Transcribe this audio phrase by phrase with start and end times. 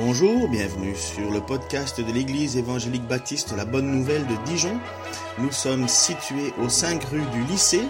[0.00, 4.78] Bonjour, bienvenue sur le podcast de l'Église évangélique baptiste La Bonne Nouvelle de Dijon.
[5.38, 7.82] Nous sommes situés aux 5 rue du lycée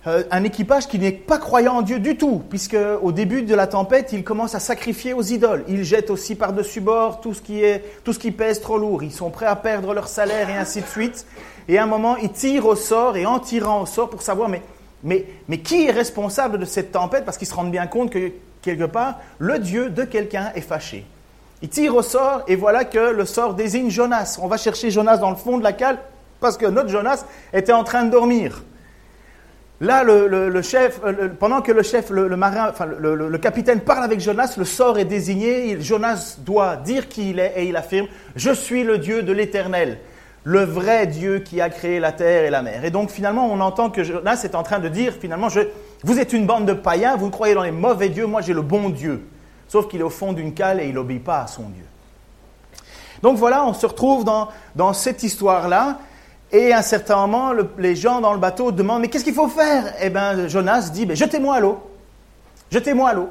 [0.06, 3.54] Euh, un équipage qui n'est pas croyant en Dieu du tout, puisque au début de
[3.54, 5.62] la tempête, il commence à sacrifier aux idoles.
[5.68, 9.02] Ils jettent aussi par-dessus bord tout ce, qui est, tout ce qui pèse trop lourd.
[9.02, 11.26] Ils sont prêts à perdre leur salaire et ainsi de suite.
[11.68, 14.48] Et à un moment, ils tirent au sort et en tirant au sort pour savoir,
[14.48, 14.62] mais,
[15.04, 17.26] mais, mais qui est responsable de cette tempête?
[17.26, 21.04] Parce qu'ils se rendent bien compte que quelque part, le Dieu de quelqu'un est fâché.
[21.60, 24.38] Ils tirent au sort et voilà que le sort désigne Jonas.
[24.40, 25.98] On va chercher Jonas dans le fond de la cale
[26.40, 28.62] parce que notre Jonas était en train de dormir.
[29.82, 34.20] Là, le, chef, euh, pendant que le chef, le, marin, enfin, le, capitaine parle avec
[34.20, 35.80] Jonas, le sort est désigné.
[35.80, 39.98] Jonas doit dire qui il est et il affirme Je suis le Dieu de l'éternel,
[40.44, 42.84] le vrai Dieu qui a créé la terre et la mer.
[42.84, 45.60] Et donc, finalement, on entend que Jonas est en train de dire Finalement, je,
[46.04, 48.62] vous êtes une bande de païens, vous croyez dans les mauvais dieux, moi j'ai le
[48.62, 49.22] bon Dieu.
[49.66, 51.84] Sauf qu'il est au fond d'une cale et il n'obéit pas à son Dieu.
[53.22, 56.00] Donc voilà, on se retrouve dans, dans cette histoire-là.
[56.52, 59.48] Et à un certain moment, les gens dans le bateau demandent, mais qu'est-ce qu'il faut
[59.48, 59.94] faire?
[60.00, 61.78] Eh bien, Jonas dit, jetez-moi à l'eau.
[62.70, 63.28] Jetez-moi à l'eau.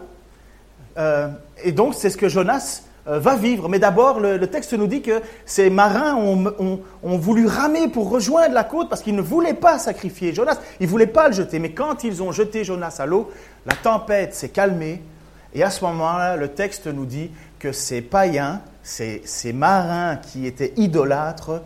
[0.98, 1.28] Euh,
[1.64, 3.68] et donc, c'est ce que Jonas euh, va vivre.
[3.68, 8.64] Mais d'abord, le, texte nous dit que ces marins ont, voulu ramer pour rejoindre la
[8.64, 10.58] côte parce qu'ils ne voulaient pas sacrifier Jonas.
[10.80, 11.60] Ils ne voulaient pas le jeter.
[11.60, 13.30] Mais quand ils ont jeté Jonas à l'eau,
[13.66, 15.02] la tempête s'est calmée.
[15.54, 20.74] Et à ce moment-là, le texte nous dit que ces païens, ces marins qui étaient
[20.78, 21.62] idolâtres,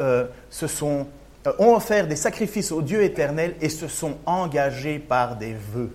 [0.00, 1.06] euh, se sont,
[1.46, 5.92] euh, ont offert des sacrifices au Dieu éternel et se sont engagés par des vœux.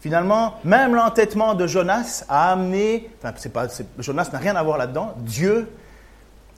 [0.00, 3.32] Finalement, même l'entêtement de Jonas a amené, enfin,
[3.98, 5.68] Jonas n'a rien à voir là-dedans, Dieu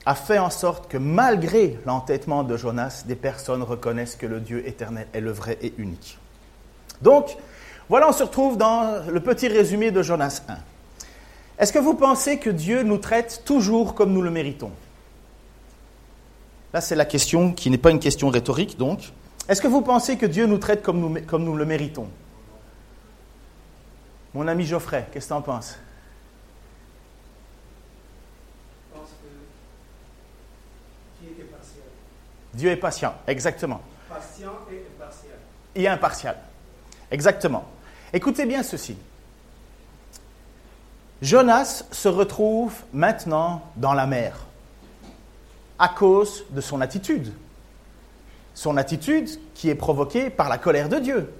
[0.05, 4.67] a fait en sorte que malgré l'entêtement de Jonas, des personnes reconnaissent que le Dieu
[4.67, 6.17] éternel est le vrai et unique.
[7.01, 7.37] Donc,
[7.87, 10.57] voilà, on se retrouve dans le petit résumé de Jonas 1.
[11.59, 14.71] Est-ce que vous pensez que Dieu nous traite toujours comme nous le méritons?
[16.75, 19.13] Là, c'est la question qui n'est pas une question rhétorique, donc.
[19.47, 22.09] Est-ce que vous pensez que Dieu nous traite comme nous, comme nous le méritons?
[24.33, 25.79] Mon ami Geoffrey, qu'est-ce que tu en penses
[32.53, 33.79] Dieu est patient, exactement.
[34.09, 35.37] Patient et impartial.
[35.75, 36.37] Et impartial,
[37.09, 37.63] exactement.
[38.11, 38.97] Écoutez bien ceci.
[41.21, 44.44] Jonas se retrouve maintenant dans la mer
[45.79, 47.31] à cause de son attitude.
[48.53, 51.33] Son attitude qui est provoquée par la colère de Dieu.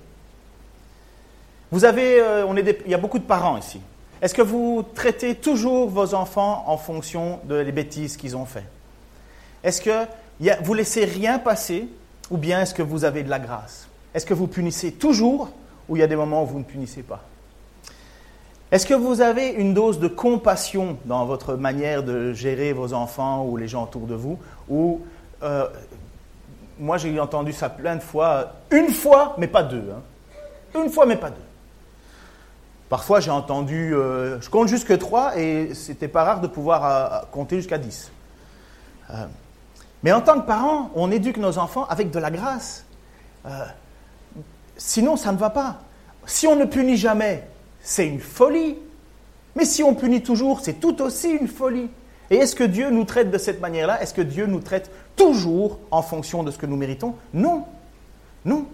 [1.71, 3.81] Vous avez, euh, on est il y a beaucoup de parents ici.
[4.21, 8.63] Est-ce que vous traitez toujours vos enfants en fonction de les bêtises qu'ils ont fait
[9.63, 10.05] Est-ce que
[10.61, 11.87] vous laissez rien passer
[12.29, 13.87] ou bien est-ce que vous avez de la grâce?
[14.13, 15.49] Est-ce que vous punissez toujours
[15.87, 17.23] ou il y a des moments où vous ne punissez pas?
[18.71, 23.45] Est-ce que vous avez une dose de compassion dans votre manière de gérer vos enfants
[23.45, 24.39] ou les gens autour de vous
[24.69, 25.01] Ou
[25.43, 25.67] euh,
[26.79, 29.91] moi j'ai entendu ça plein de fois, une fois mais pas deux.
[29.93, 30.81] Hein.
[30.81, 31.35] Une fois mais pas deux.
[32.89, 37.19] Parfois j'ai entendu, euh, je compte jusque trois et c'était pas rare de pouvoir euh,
[37.31, 38.11] compter jusqu'à dix.
[40.01, 42.83] mais en tant que parents, on éduque nos enfants avec de la grâce.
[44.75, 45.81] sinon ça ne va pas.
[46.25, 47.47] Si on ne punit jamais,
[47.85, 48.75] c'est une folie.
[49.55, 51.89] Mais si on punit toujours, c'est tout aussi une folie.
[52.29, 54.01] Et est-ce que Dieu nous traite de cette manière-là?
[54.01, 57.15] Est-ce que Dieu nous traite toujours en fonction de ce que nous méritons?
[57.33, 57.63] Non.
[58.43, 58.65] Non.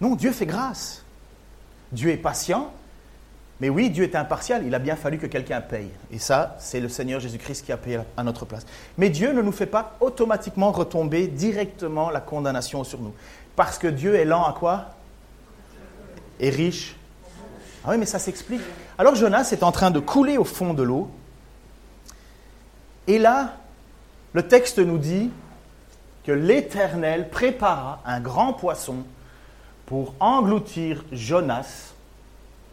[0.00, 1.04] Non, Dieu fait grâce.
[1.92, 2.72] Dieu est patient,
[3.60, 5.90] mais oui, Dieu est impartial, il a bien fallu que quelqu'un paye.
[6.10, 8.66] Et ça, c'est le Seigneur Jésus-Christ qui a payé à notre place.
[8.98, 13.12] Mais Dieu ne nous fait pas automatiquement retomber directement la condamnation sur nous.
[13.54, 14.86] Parce que Dieu est lent à quoi?
[16.40, 16.96] Et riche.
[17.84, 18.62] Ah oui, mais ça s'explique.
[18.96, 21.10] Alors Jonas est en train de couler au fond de l'eau.
[23.06, 23.56] Et là,
[24.32, 25.30] le texte nous dit
[26.24, 28.96] que l'Éternel prépara un grand poisson
[29.86, 31.94] pour engloutir Jonas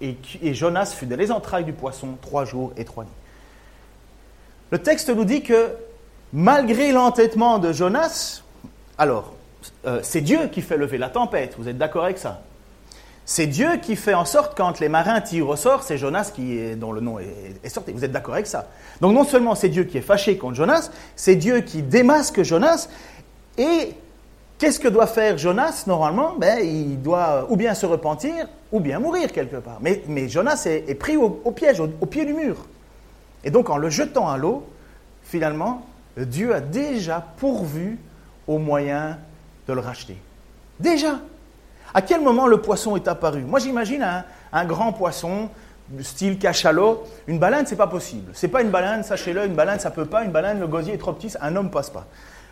[0.01, 0.17] et,
[0.53, 3.11] Jonas fut dans les entrailles du poisson trois jours et trois nuits.
[4.71, 5.75] Le texte nous dit que
[6.33, 8.41] malgré l'entêtement de Jonas,
[8.97, 9.33] alors,
[9.85, 12.41] euh, c'est Dieu qui fait lever la tempête, vous êtes d'accord avec ça?
[13.31, 16.57] C'est Dieu qui fait en sorte, quand les marins tirent au sort, c'est Jonas qui
[16.57, 17.93] est, dont le nom est, sorti.
[17.93, 18.67] Vous êtes d'accord avec ça?
[18.99, 22.89] Donc non seulement c'est Dieu qui est fâché contre Jonas, c'est Dieu qui démasque Jonas,
[23.57, 23.93] et
[24.57, 25.85] Qu'est-ce que doit faire Jonas?
[25.87, 29.79] Normalement ben, Il doit ou bien se repentir ou bien mourir quelque part.
[29.79, 32.57] Mais, Jonas est, pris au, piège, au, pied du mur.
[33.45, 34.67] Et donc en le jetant à l'eau,
[35.23, 35.85] finalement,
[36.17, 37.97] Dieu a déjà pourvu
[38.45, 39.17] au moyen
[39.69, 40.17] de le racheter.
[40.81, 41.21] Déjà
[41.93, 44.05] À quel moment le poisson est apparu Moi j'imagine
[44.51, 45.49] un, grand poisson
[46.01, 47.03] style cachalot.
[47.27, 48.31] Une baleine, c'est pas possible.
[48.33, 50.23] C'est pas une baleine, sachez-le, une baleine, ça peut pas.
[50.23, 52.07] Une baleine, le gosier est trop petit, un homme passe pas.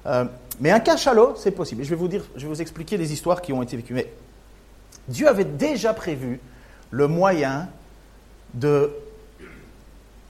[0.06, 0.26] Euh,
[0.60, 1.84] mais un cachalot, c'est possible.
[1.84, 3.94] je vais vous dire, je vais vous expliquer des histoires qui ont été vécues.
[3.94, 4.12] Mais
[5.08, 6.40] Dieu avait déjà prévu
[6.92, 7.70] le moyen
[8.54, 8.92] de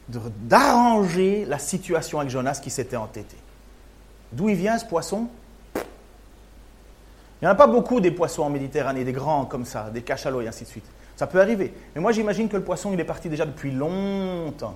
[0.09, 3.37] d'arranger la situation avec Jonas qui s'était entêté.
[4.31, 5.27] D'où il vient ce poisson?
[7.41, 10.01] Il n'y en a pas beaucoup des poissons en Méditerranée, des grands comme ça, des
[10.01, 10.85] cachalots et ainsi de suite.
[11.15, 11.73] Ça peut arriver.
[11.95, 14.75] Mais moi j'imagine que le poisson il est parti déjà depuis longtemps.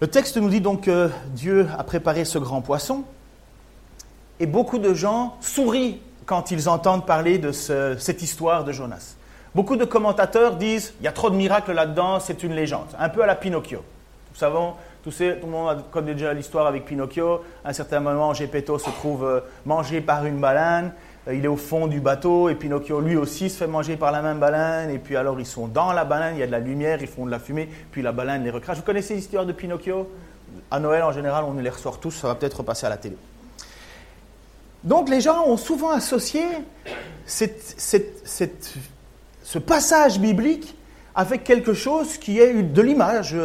[0.00, 3.04] Le texte nous dit donc que Dieu a préparé ce grand poisson
[4.40, 9.16] et beaucoup de gens sourient quand ils entendent parler de cette histoire de Jonas.
[9.54, 13.08] Beaucoup de commentateurs disent il y a trop de miracles là-dedans, c'est une légende, un
[13.08, 13.78] peu à la Pinocchio.
[14.32, 14.74] Nous savons,
[15.04, 17.42] tout, tout le monde connaît déjà l'histoire avec Pinocchio.
[17.62, 20.92] À un certain moment, Gepetto se trouve euh, mangé par une baleine.
[21.28, 24.12] Euh, il est au fond du bateau et Pinocchio lui aussi se fait manger par
[24.12, 26.52] la même baleine et puis alors ils sont dans la baleine, il y a de
[26.52, 28.78] la lumière, ils font de la fumée, puis la baleine les recrache.
[28.78, 30.08] Vous connaissez l'histoire de Pinocchio?
[30.70, 33.16] À Noël en général on les ressort tous, ça va peut-être repasser à la télé.
[34.84, 36.44] Donc les gens ont souvent associé
[37.26, 37.48] ce
[39.58, 40.74] passage biblique
[41.14, 43.36] avec quelque chose qui est de l'image,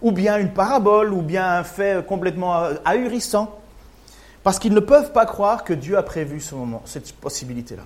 [0.00, 3.58] ou bien une parabole, ou bien un fait complètement ahurissant
[4.42, 7.84] parce qu'ils ne peuvent pas croire que Dieu a prévu ce moment, cette possibilité-là.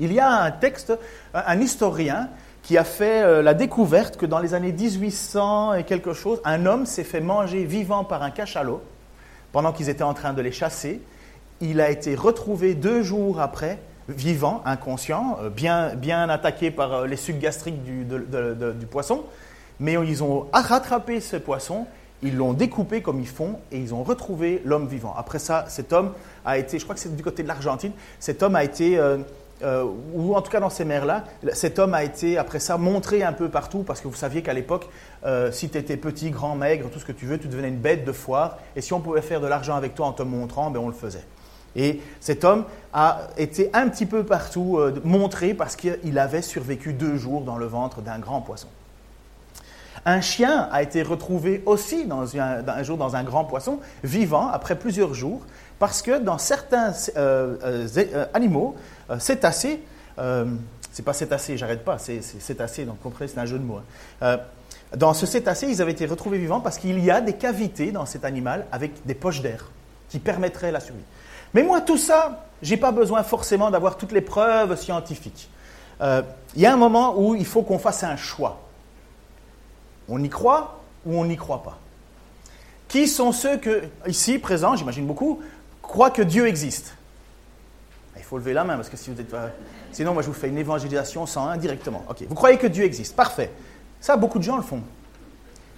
[0.00, 0.92] Il y a un texte,
[1.34, 2.28] un historien,
[2.62, 6.64] qui a fait euh, la découverte que dans les années 1800 et quelque chose, un
[6.66, 8.80] homme s'est fait manger vivant par un cachalot
[9.50, 11.00] pendant qu'ils étaient en train de les chasser.
[11.60, 17.06] Il a été retrouvé deux jours après, vivant, inconscient, euh, bien, bien attaqué par euh,
[17.06, 19.22] les sucs gastriques du, poisson.
[19.80, 21.86] Mais ils ont rattrapé ce poisson
[22.24, 25.12] ils l'ont découpé comme ils font et ils ont retrouvé l'homme vivant.
[25.18, 26.12] Après ça, cet homme
[26.44, 27.90] a été, je crois que c'est du côté de l'Argentine,
[28.20, 29.18] cet homme a été, euh,
[30.14, 33.32] ou en tout cas dans ces mers-là, cet homme a été après ça montré un
[33.32, 34.88] peu partout parce que vous saviez qu'à l'époque,
[35.50, 38.04] si tu étais petit, grand, maigre, tout ce que tu veux, tu devenais une bête
[38.04, 40.78] de foire et si on pouvait faire de l'argent avec toi en te montrant, ben
[40.78, 41.24] on le faisait.
[41.76, 47.16] Et cet homme a été un petit peu partout montré parce qu'il avait survécu deux
[47.16, 48.68] jours dans le ventre d'un grand poisson.
[50.04, 55.14] Un chien a été retrouvé aussi un, jour dans un grand poisson, vivant après plusieurs
[55.14, 55.42] jours,
[55.78, 58.74] parce que dans certains euh, euh, euh, animaux,
[59.18, 59.80] cétacés,
[60.92, 63.80] c'est pas cétacé, j'arrête pas, c'est cétacé, donc comprenez, c'est un jeu de mots.
[64.20, 64.38] Hein.
[64.96, 68.06] dans ce cétacé, ils avaient été retrouvés vivants parce qu'il y a des cavités dans
[68.06, 69.70] cet animal avec des poches d'air
[70.08, 71.00] qui permettraient la survie.
[71.54, 75.48] Mais moi, tout ça, j'ai pas besoin forcément d'avoir toutes les preuves scientifiques.
[76.00, 78.60] Il y a un moment où il faut qu'on fasse un choix.
[80.08, 81.78] On y croit ou on n'y croit pas
[82.88, 85.40] Qui sont ceux que, ici présents, j'imagine beaucoup,
[85.80, 86.94] croient que Dieu existe?
[88.16, 89.34] Il faut lever la main parce que si vous êtes
[89.92, 92.04] Sinon, moi, je vous fais une évangélisation sans un directement.
[92.08, 93.50] Ok, vous croyez que Dieu existe Parfait.
[94.00, 94.82] Ça, beaucoup de gens le font.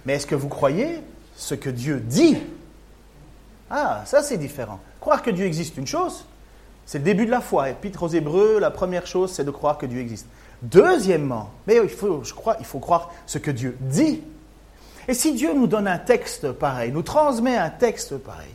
[0.05, 1.01] Mais est-ce que vous croyez
[1.35, 2.37] ce que Dieu dit?
[3.69, 4.79] Ah, ça, c'est différent.
[4.99, 6.25] Croire que Dieu existe, une chose,
[6.85, 7.69] c'est le début de la foi.
[7.69, 10.27] Épître aux Hébreux, la première chose, c'est de croire que Dieu existe.
[10.61, 14.21] Deuxièmement, mais il faut, je crois, il faut croire ce que Dieu dit.
[15.07, 18.53] Et si Dieu nous donne un texte pareil, nous transmet un texte pareil,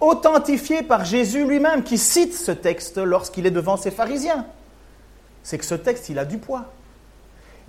[0.00, 4.46] authentifié par Jésus lui-même qui cite ce texte lorsqu'il est devant ses pharisiens,
[5.42, 6.66] c'est que ce texte, il a du poids.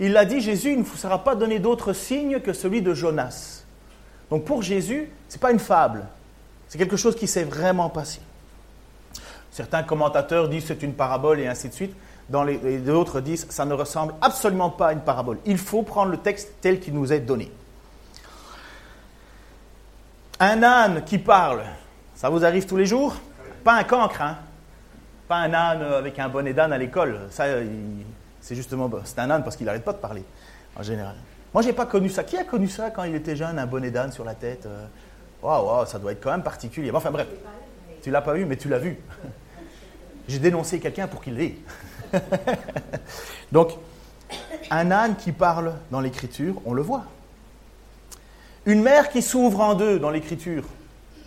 [0.00, 2.94] Il a dit, Jésus, il ne vous sera pas donné d'autre signe que celui de
[2.94, 3.64] Jonas.
[4.30, 6.06] Donc pour Jésus, ce n'est pas une fable,
[6.68, 8.20] c'est quelque chose qui s'est vraiment passé.
[9.50, 11.94] Certains commentateurs disent c'est une parabole et ainsi de suite.
[12.28, 15.38] dans les, d'autres disent ça ne ressemble absolument pas à une parabole.
[15.46, 17.52] Il faut prendre le texte tel qu'il nous est donné.
[20.40, 21.62] Un âne qui parle,
[22.16, 23.14] ça vous arrive tous les jours?
[23.62, 24.38] Pas un cancre, hein
[25.28, 27.20] Pas un âne avec un bonnet d'âne à l'école.
[27.30, 27.44] Ça,
[28.40, 30.24] c'est justement, c'est un âne parce qu'il n'arrête pas de parler,
[30.76, 31.14] en général.
[31.54, 32.24] Moi, j'ai pas connu ça.
[32.24, 34.86] Qui a connu ça quand il était jeune, un bonnet d'âne sur la tête euh
[35.44, 36.90] Waouh, ça doit être quand même particulier.
[36.90, 37.28] Enfin bref,
[38.02, 38.98] tu l'as pas vu, mais tu l'as vu.
[40.28, 41.56] J'ai dénoncé quelqu'un pour qu'il l'ait.
[43.52, 43.72] Donc,
[44.70, 47.04] un âne qui parle dans l'écriture, on le voit.
[48.64, 50.64] Une mer qui s'ouvre en deux dans l'écriture,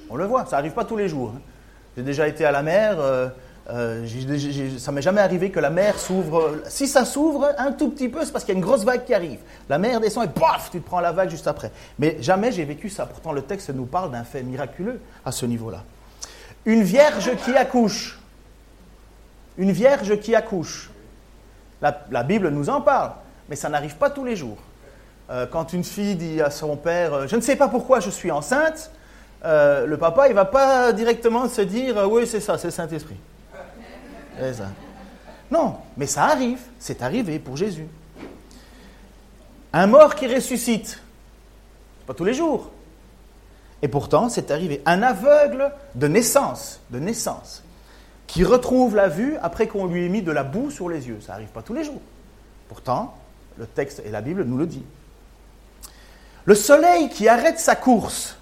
[0.10, 1.34] on le voit, ça n'arrive pas tous les jours.
[1.36, 1.42] hein.
[1.96, 3.30] J'ai déjà été à la mer, euh,
[3.70, 4.08] euh,
[4.78, 6.58] ça m'est jamais arrivé que la mer s'ouvre.
[6.68, 9.04] Si ça s'ouvre un tout petit peu, c'est parce qu'il y a une grosse vague
[9.04, 9.40] qui arrive.
[9.68, 11.72] La mer descend et paf, tu te prends la vague juste après.
[12.00, 13.06] Mais jamais j'ai vécu ça.
[13.06, 15.84] Pourtant, le texte nous parle d'un fait miraculeux à ce niveau-là.
[16.66, 18.20] Une vierge qui accouche.
[19.58, 20.92] Une vierge qui accouche.
[21.82, 23.12] La, Bible nous en parle,
[23.50, 24.58] mais ça n'arrive pas tous les jours.
[25.30, 28.10] Euh, quand une fille dit à son père euh, Je ne sais pas pourquoi je
[28.10, 28.92] suis enceinte,
[29.46, 32.72] euh, le papa, il ne va pas directement se dire Oui, c'est ça, c'est le
[32.72, 33.18] Saint-Esprit.
[34.39, 34.70] Ça.
[35.50, 37.88] Non, mais ça arrive, c'est arrivé pour Jésus.
[39.74, 41.01] Un mort qui ressuscite,
[42.06, 42.72] pas tous les jours.
[43.82, 44.82] Et pourtant, c'est arrivé.
[44.86, 47.63] Un aveugle de naissance, de naissance,
[48.25, 51.20] qui retrouve la vue après qu'on lui ait mis de la boue sur les yeux.
[51.22, 52.01] Ça n'arrive pas tous les jours.
[52.70, 53.15] Pourtant,
[53.58, 54.84] le texte et la Bible nous le dit.
[56.46, 58.37] Le soleil qui arrête sa course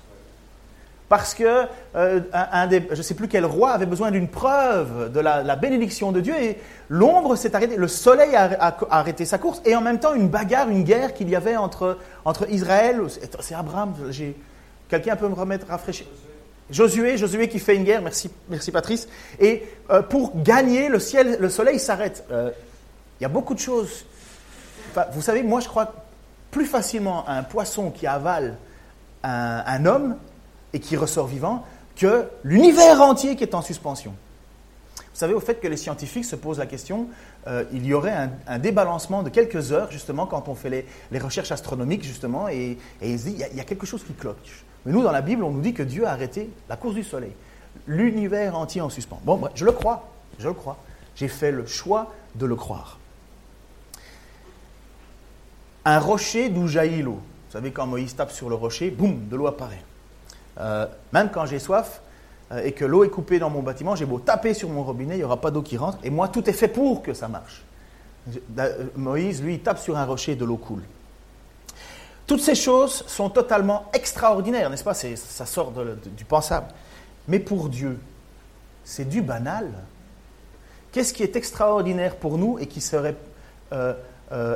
[1.08, 5.12] parce que euh, un, des, je ne sais plus quel roi avait besoin d'une preuve
[5.12, 6.58] de la, bénédiction de Dieu et
[6.90, 10.70] l'ombre s'est arrêtée, le soleil a, arrêté sa course et en même temps une bagarre,
[10.70, 13.02] une guerre qu'il y avait entre, entre Israël,
[13.40, 13.94] c'est Abraham,
[14.90, 16.08] quelqu'un peut me remettre rafraîchir?
[16.72, 19.08] Josué, Josué qui fait une guerre, merci, merci Patrice,
[19.40, 22.26] et euh, pour gagner le ciel, le soleil s'arrête.
[22.32, 22.50] Euh,
[23.20, 24.06] Il y a beaucoup de choses.
[25.14, 25.94] Vous savez, moi je crois
[26.50, 28.58] plus facilement à un poisson qui avale
[29.24, 30.18] un homme
[30.76, 31.64] et qui ressort vivant
[31.96, 34.14] que l'univers entier qui est en suspension.
[34.98, 37.08] Vous savez, au fait que les scientifiques se posent la question,
[37.48, 41.54] euh, il y aurait un, débalancement de quelques heures, justement, quand on fait les, recherches
[41.54, 44.12] astronomiques, justement, et, ils se disent, il y, a, il y a quelque chose qui
[44.12, 44.66] cloche.
[44.86, 47.04] Mais nous, dans la Bible, on nous dit que Dieu a arrêté la course du
[47.06, 47.32] soleil.
[47.88, 49.22] L'univers entier en suspens.
[49.24, 50.78] Bon, bref, je le crois, je le crois.
[51.16, 53.00] J'ai fait le choix de le croire.
[55.86, 57.22] Un rocher d'où jaillit l'eau.
[57.48, 59.82] Vous savez, quand Moïse tape sur le rocher, boum, de l'eau apparaît.
[60.60, 62.02] Euh, même quand j'ai soif
[62.52, 65.16] euh, et que l'eau est coupée dans mon bâtiment, j'ai beau taper sur mon robinet,
[65.16, 65.98] il n'y aura pas d'eau qui rentre.
[66.04, 67.64] Et moi, tout est fait pour que ça marche.
[68.58, 70.84] Euh, Moïse, lui, il tape sur un rocher de l'eau coule.
[72.28, 74.96] Toutes ces choses sont totalement extraordinaires, n'est-ce pas?
[74.96, 75.72] Ça sort
[76.18, 76.68] du pensable.
[77.28, 78.00] Mais pour Dieu,
[78.84, 79.70] c'est du banal.
[80.92, 83.16] Qu'est-ce qui est extraordinaire pour nous et qui serait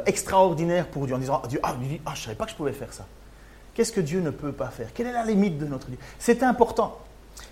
[0.07, 1.75] extraordinaire pour Dieu en disant ah, Dieu, ah,
[2.07, 3.05] ah, je ne savais pas que je pouvais faire ça.
[3.79, 4.89] Qu'est-ce que Dieu ne peut pas faire?
[4.93, 6.97] Quelle est la limite de notre Dieu C'est important.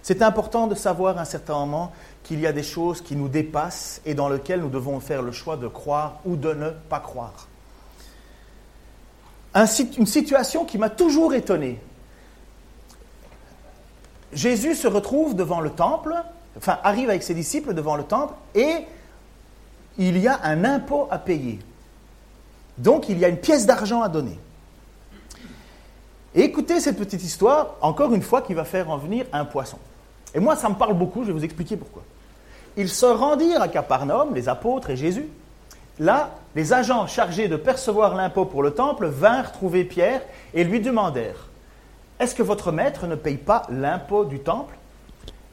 [0.04, 3.30] C'est important de savoir à un certain moment qu'il y a des choses qui nous
[3.30, 7.00] dépassent et dans lesquelles nous devons faire le choix de croire ou de ne pas
[7.00, 7.48] croire.
[9.56, 11.80] Une situation qui m'a toujours étonné.
[14.34, 16.14] Jésus se retrouve devant le temple,
[16.58, 18.80] enfin arrive avec ses disciples devant le temple et
[19.98, 21.60] il y a un impôt à payer.
[22.78, 24.38] Donc il y a une pièce d'argent à donner.
[26.36, 29.78] Et écoutez cette petite histoire, encore une fois, qui va faire en venir un poisson.
[30.34, 32.04] Et moi, ça me parle beaucoup, je vais vous expliquer pourquoi.
[32.76, 35.28] Ils se rendirent à Capernaum, les apôtres et Jésus.
[36.00, 40.22] Là, les agents chargés de percevoir l'impôt pour le temple vinrent trouver Pierre
[40.54, 41.48] et lui demandèrent
[42.20, 44.78] Est-ce que votre maître ne paye pas l'impôt du temple?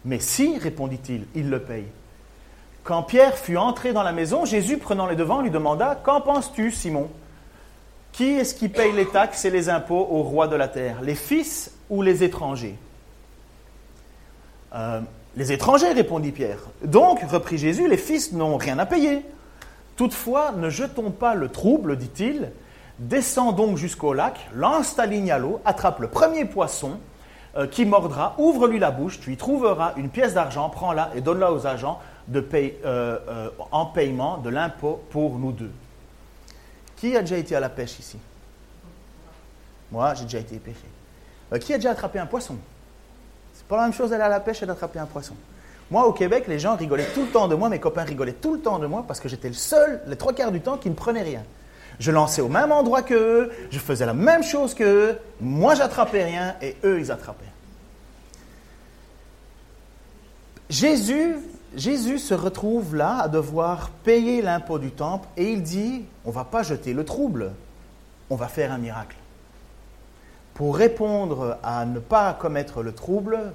[0.04, 1.86] Mais si, répondit-il, il le paye.
[2.82, 6.70] Quand Pierre fut entré dans la maison, Jésus, prenant les devants, lui demanda Qu'en penses-tu,
[6.70, 7.08] Simon?
[8.14, 11.02] Qui est-ce qui paye les taxes et les impôts au roi de la terre?
[11.02, 12.78] Les fils ou les étrangers?
[14.74, 15.00] Euh,
[15.36, 16.60] Les étrangers, répondit Pierre.
[16.84, 19.22] Donc, reprit Jésus, les fils n'ont rien à payer.
[19.96, 22.52] Toutefois, ne jetons pas le trouble, dit-il.
[23.00, 27.00] Descends donc jusqu'au lac, lance ta ligne à l'eau, attrape le premier poisson
[27.56, 31.52] euh, qui mordra, ouvre-lui la bouche, tu y trouveras une pièce d'argent, prends-la et donne-la
[31.52, 31.98] aux agents
[32.32, 35.72] euh, en paiement de l'impôt pour nous deux.
[36.96, 38.18] Qui a déjà été à la pêche ici?
[39.90, 40.86] Moi, j'ai déjà été pêché.
[41.52, 42.56] Euh, qui a déjà attrapé un poisson?
[43.54, 45.34] C'est pas la même chose d'aller à la pêche et d'attraper un poisson.
[45.90, 48.54] Moi, au Québec, les gens rigolaient tout le temps de moi, mes copains rigolaient tout
[48.54, 50.88] le temps de moi parce que j'étais le seul, les trois quarts du temps, qui
[50.88, 51.42] ne prenait rien.
[52.00, 56.56] Je lançais au même endroit qu'eux, je faisais la même chose qu'eux, moi j'attrapais rien
[56.60, 57.44] et eux ils attrapaient.
[60.68, 61.36] Jésus,
[61.76, 66.44] Jésus se retrouve là à devoir payer l'impôt du temple et il dit, on va
[66.44, 67.52] pas jeter le trouble,
[68.30, 69.16] on va faire un miracle.
[70.54, 73.52] Pour répondre à ne pas commettre le trouble,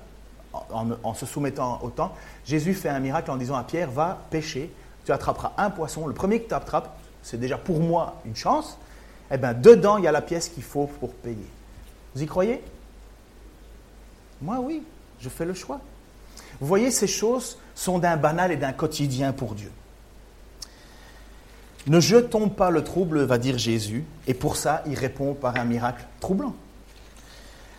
[0.51, 2.13] en, se soumettant au temps,
[2.45, 4.73] Jésus fait un miracle en disant à Pierre, va pêcher,
[5.05, 8.77] tu attraperas un poisson, le premier que tu attrapes, c'est déjà pour moi une chance,
[9.31, 11.47] eh bien dedans il y a la pièce qu'il faut pour payer.
[12.15, 12.63] Vous y croyez?
[14.41, 14.83] Moi oui,
[15.19, 15.79] je fais le choix.
[16.59, 19.71] Vous voyez, ces choses sont d'un banal et d'un quotidien pour Dieu.
[21.87, 25.63] Ne jetons pas le trouble, va dire Jésus, et pour ça, il répond par un
[25.63, 26.53] miracle troublant.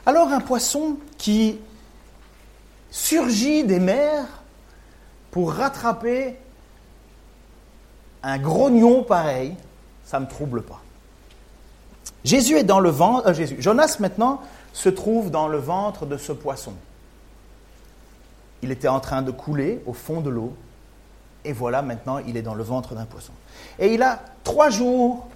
[0.06, 1.58] Alors un poisson qui
[2.90, 4.26] surgit des mers
[5.30, 6.36] pour rattraper
[8.22, 9.54] un grognon pareil,
[10.04, 10.80] ça ne me trouble pas.
[12.24, 16.16] Jésus est dans le ventre, euh, Jésus, Jonas maintenant se trouve dans le ventre de
[16.16, 16.72] ce poisson.
[18.62, 20.54] Il était en train de couler au fond de l'eau,
[21.44, 23.32] et voilà maintenant il est dans le ventre d'un poisson.
[23.78, 25.28] Et il a trois jours,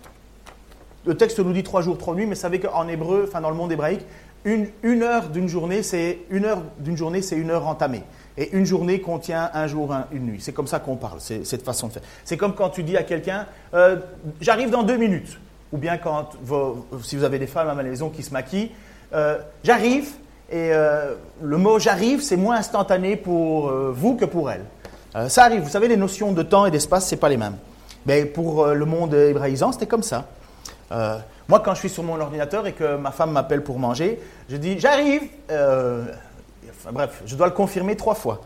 [1.06, 3.56] le texte nous dit trois jours, trois nuits, mais savez qu'en hébreu, enfin dans le
[3.56, 4.04] monde hébraïque,
[4.44, 8.02] une, heure d'une journée, c'est une heure d'une journée, c'est une heure entamée.
[8.36, 10.40] Et une journée contient un jour, une nuit.
[10.40, 12.02] C'est comme ça qu'on parle, c'est cette façon de faire.
[12.24, 13.96] C'est comme quand tu dis à quelqu'un, euh,
[14.40, 15.38] j'arrive dans deux minutes.
[15.72, 16.30] Ou bien quand,
[17.02, 18.70] si vous avez des femmes à la maison qui se maquillent,
[19.14, 20.10] euh, j'arrive,
[20.50, 24.64] et euh, le mot j'arrive, c'est moins instantané pour vous que pour elles.
[25.28, 27.56] ça arrive, vous savez, les notions de temps et d'espace, c'est pas les mêmes.
[28.06, 30.26] Mais pour le monde hébraïsant, c'était comme ça.
[31.48, 34.56] Moi, quand je suis sur mon ordinateur et que ma femme m'appelle pour manger, je
[34.56, 35.22] dis j'arrive.
[35.50, 36.06] Euh,
[36.90, 38.42] bref, je dois le confirmer trois fois.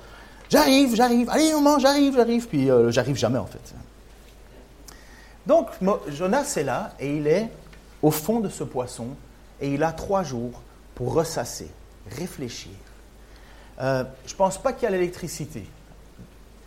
[0.50, 1.30] J'arrive, j'arrive.
[1.30, 2.48] Allez, maman, j'arrive, j'arrive.
[2.48, 3.74] Puis euh, j'arrive jamais en fait.
[5.46, 5.68] Donc
[6.08, 7.48] Jonas est là et il est
[8.02, 9.06] au fond de ce poisson
[9.60, 10.60] et il a trois jours
[10.94, 11.70] pour ressasser,
[12.16, 12.72] réfléchir.
[13.80, 15.64] Euh, je ne pense pas qu'il y a l'électricité.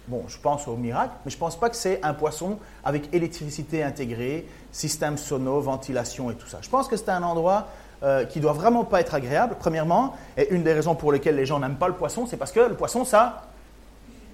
[0.07, 3.13] Bon, je pense au miracle, mais je ne pense pas que c'est un poisson avec
[3.13, 6.57] électricité intégrée, système sono, ventilation et tout ça.
[6.61, 7.67] Je pense que c'est un endroit
[8.03, 11.45] euh, qui doit vraiment pas être agréable, premièrement, et une des raisons pour lesquelles les
[11.45, 13.43] gens n'aiment pas le poisson, c'est parce que le poisson, ça,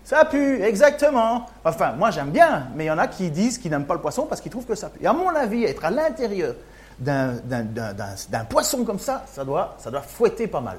[0.05, 1.47] ça pue, exactement.
[1.65, 3.99] Enfin, moi j'aime bien, mais il y en a qui disent qu'ils n'aiment pas le
[3.99, 5.03] poisson parce qu'ils trouvent que ça pue.
[5.03, 6.55] Et à mon avis, être à l'intérieur
[6.97, 10.77] d'un poisson comme ça, ça doit, ça doit fouetter pas mal.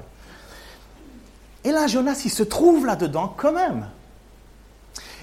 [1.69, 3.91] Et là, Jonas, il se trouve là-dedans quand même.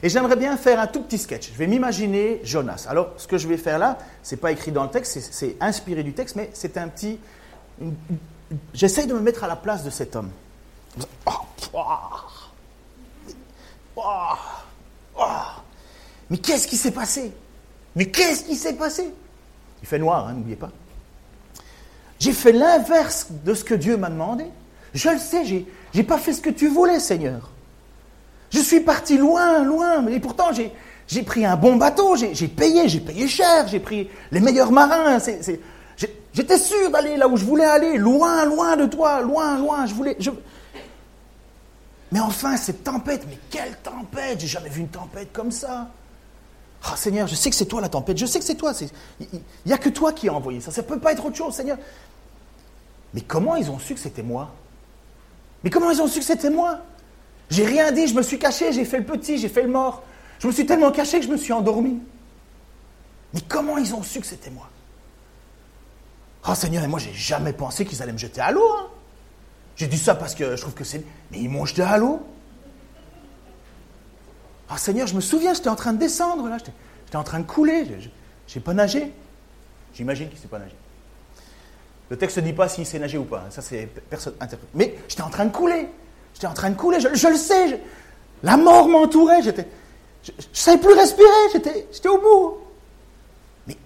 [0.03, 1.51] Et j'aimerais bien faire un tout petit sketch.
[1.51, 2.85] Je vais m'imaginer Jonas.
[2.87, 6.03] Alors, ce que je vais faire là, c'est pas écrit dans le texte, c'est inspiré
[6.03, 7.17] du texte, mais c'est un petit.
[8.75, 10.29] J'essaye de me mettre à la place de cet homme.
[16.29, 17.33] Mais qu'est-ce qui s'est passé?
[17.95, 19.11] Mais qu'est-ce qui s'est passé?
[19.81, 20.69] Il fait noir, hein, n'oubliez pas.
[22.19, 24.45] J'ai fait l'inverse de ce que Dieu m'a demandé.
[24.93, 27.51] Je le sais, j'ai, j'ai pas fait ce que tu voulais, Seigneur.
[28.49, 30.49] Je suis parti loin, loin, et pourtant
[31.07, 35.19] j'ai pris un bon bateau, j'ai payé, j'ai payé cher, j'ai pris les meilleurs marins.
[36.33, 39.85] J'étais sûr d'aller là où je voulais aller, loin, loin de toi, loin, loin.
[39.85, 40.17] Je voulais.
[42.11, 45.87] Mais enfin, cette tempête, mais quelle tempête J'ai jamais vu une tempête comme ça.
[46.83, 48.73] Ah Seigneur, je sais que c'est toi la tempête, je sais que c'est toi.
[49.21, 50.71] Il n'y a que toi qui as envoyé ça.
[50.71, 51.77] Ça ne peut pas être autre chose, Seigneur.
[53.13, 54.51] Mais comment ils ont su que c'était moi?
[55.65, 56.79] Mais comment ils ont su que c'était moi?
[57.49, 60.03] J'ai rien dit, je me suis caché, j'ai fait le petit, j'ai fait le mort.
[60.39, 61.99] Je me suis tellement caché que je me suis endormi.
[63.33, 64.69] Mais comment ils ont su que c'était moi?
[66.47, 68.67] Oh Seigneur, et moi j'ai jamais pensé qu'ils allaient me jeter à l'eau.
[68.77, 68.87] Hein.
[69.75, 71.03] J'ai dit ça parce que je trouve que c'est.
[71.31, 72.21] Mais ils m'ont jeté à l'eau.
[74.69, 77.45] Ah Seigneur, je me souviens, j'étais en train de descendre là, j'étais en train de
[77.45, 77.87] couler,
[78.47, 79.11] j'ai pas nagé.
[79.95, 80.75] J'imagine qu'il ne sait pas nager.
[82.09, 84.69] Le texte ne dit pas s'il sait nager ou pas, ça c'est personne interprète.
[84.73, 85.87] Mais j'étais en train de couler.
[86.33, 87.81] J'étais en train de couler, je, le sais.
[88.43, 89.65] la mort m'entourait, j'étais,
[90.21, 92.57] je ne savais plus respirer, j'étais, j'étais au bout.
[93.67, 93.77] Mais,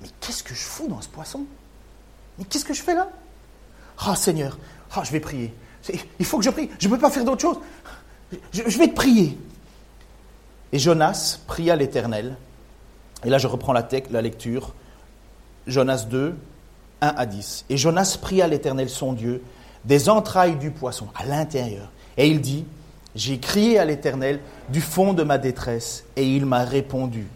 [0.00, 1.44] mais qu'est-ce que je fous dans ce poisson?
[2.38, 3.10] Mais qu'est-ce que je fais là?
[3.98, 4.58] Ah Seigneur,
[4.94, 5.52] ah, je vais prier.
[6.18, 7.58] Il faut que je prie, je ne peux pas faire d'autre chose.
[8.52, 9.38] Je, je, vais te prier.
[10.72, 12.36] Et Jonas pria l'Éternel.
[13.24, 14.74] Et là, je reprends la, la lecture.
[15.66, 16.36] Jonas 2,
[17.00, 17.66] 1 à 10.
[17.70, 19.42] Et Jonas pria l'Éternel son Dieu
[19.84, 21.90] des entrailles du poisson, à l'intérieur.
[22.16, 22.64] Et il dit,
[23.14, 27.26] j'ai crié à l'Éternel du fond de ma détresse, et il m'a répondu.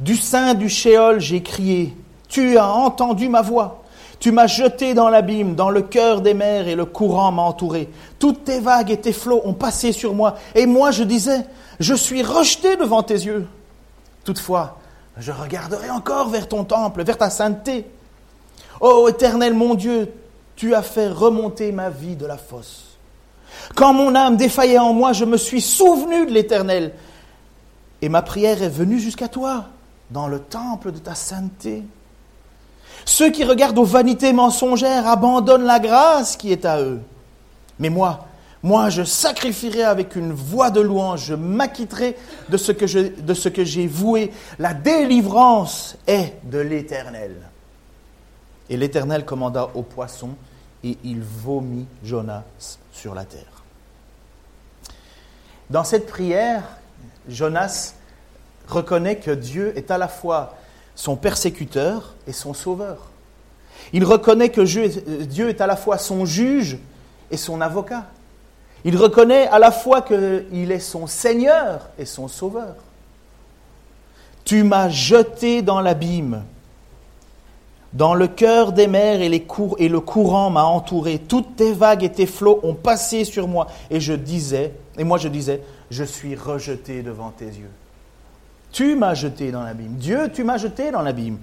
[0.00, 1.96] Du sein du Shéol, j'ai crié,
[2.28, 3.82] tu as entendu ma voix.
[4.20, 7.90] Tu m'as jeté dans l'abîme, dans le cœur des mers, et le courant m'a entouré.
[8.18, 11.44] Toutes tes vagues et tes flots ont passé sur moi, et moi je disais,
[11.80, 13.46] je suis rejeté devant tes yeux.
[14.24, 14.78] Toutefois,
[15.18, 17.86] je regarderai encore vers ton temple, vers ta sainteté.
[18.84, 20.12] Ô Éternel mon Dieu,
[20.56, 22.98] tu as fait remonter ma vie de la fosse.
[23.74, 26.92] Quand mon âme défaillait en moi, je me suis souvenu de l'Éternel.
[28.02, 29.64] Et ma prière est venue jusqu'à toi,
[30.10, 31.82] dans le temple de ta sainteté.
[33.06, 37.00] Ceux qui regardent aux vanités mensongères abandonnent la grâce qui est à eux.
[37.78, 38.26] Mais moi,
[38.62, 42.18] moi, je sacrifierai avec une voix de louange, je m'acquitterai
[42.50, 44.30] de ce que de ce que j'ai voué.
[44.58, 47.34] La délivrance est de l'Éternel.
[48.70, 50.30] Et l'Éternel commanda au poisson,
[50.82, 52.44] et il vomit Jonas
[52.92, 53.62] sur la terre.
[55.70, 56.62] Dans cette prière,
[57.28, 57.94] Jonas
[58.68, 60.56] reconnaît que Dieu est à la fois
[60.94, 63.10] son persécuteur et son sauveur.
[63.92, 66.78] Il reconnaît que Dieu est à la fois son juge
[67.30, 68.04] et son avocat.
[68.84, 72.76] Il reconnaît à la fois qu'il est son Seigneur et son Sauveur.
[74.44, 76.44] Tu m'as jeté dans l'abîme.
[77.94, 81.20] Dans le cœur des mers et, le courant m'a entouré.
[81.20, 83.68] Toutes tes vagues et tes flots ont passé sur moi.
[83.88, 87.70] Et je disais, et moi je disais, je suis rejeté devant tes yeux.
[88.72, 89.94] Tu m'as jeté dans l'abîme.
[89.94, 91.38] Dieu, tu m'as jeté dans l'abîme.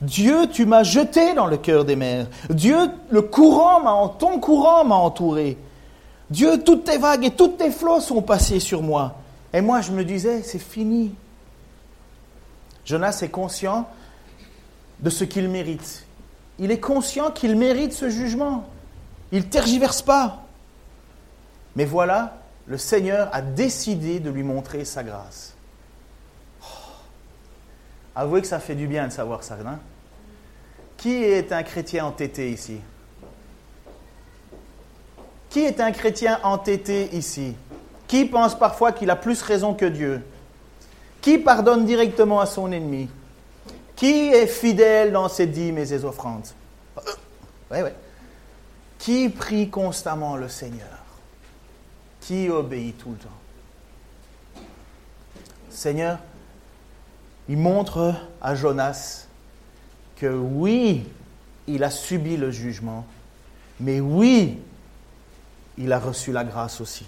[0.00, 2.28] Dieu, tu m'as jeté dans le cœur des mers.
[2.50, 2.76] Dieu,
[3.10, 5.58] le courant m'a, ton courant m'a entouré.
[6.30, 9.16] Dieu, toutes tes vagues et toutes tes flots sont passés sur moi.
[9.52, 11.12] Et moi, je me disais, c'est fini.
[12.84, 13.88] Jonas est conscient
[15.00, 16.04] de ce qu'il mérite.
[16.58, 18.68] Il est conscient qu'il mérite ce jugement.
[19.30, 20.44] Il tergiverse pas.
[21.76, 25.54] Mais voilà, le Seigneur a décidé de lui montrer sa grâce.
[26.62, 26.66] Oh.
[28.16, 29.78] Avouez que ça fait du bien de savoir ça, non?
[30.96, 32.80] Qui est un chrétien entêté ici?
[35.50, 37.54] Qui est un chrétien entêté ici?
[38.08, 40.24] Qui pense parfois qu'il a plus raison que Dieu?
[41.20, 43.08] Qui pardonne directement à son ennemi?
[43.98, 46.46] Qui est fidèle dans ses dîmes et ses offrandes?
[47.68, 47.90] Oui, oui.
[48.96, 50.86] Qui prie constamment le Seigneur?
[52.20, 54.62] Qui obéit tout le temps?
[55.68, 56.20] Seigneur,
[57.48, 59.26] il montre à Jonas
[60.14, 61.04] que oui,
[61.66, 63.04] il a subi le jugement,
[63.80, 64.60] mais oui,
[65.76, 67.04] il a reçu la grâce aussi.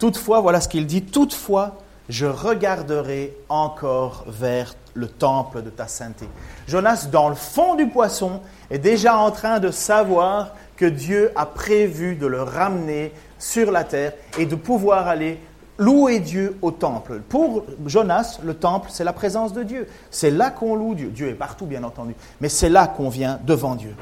[0.00, 1.78] Toutefois, voilà ce qu'il dit, toutefois,
[2.08, 6.26] je regarderai encore vers le temple de ta sainteté.
[6.66, 8.40] Jonas, dans le fond du poisson,
[8.70, 13.84] est déjà en train de savoir que Dieu a prévu de le ramener sur la
[13.84, 15.40] terre et de pouvoir aller
[15.76, 17.20] louer Dieu au temple.
[17.28, 19.86] Pour Jonas, le temple, c'est la présence de Dieu.
[20.10, 21.08] C'est là qu'on loue Dieu.
[21.08, 23.94] Dieu est partout, bien entendu, mais c'est là qu'on vient devant Dieu.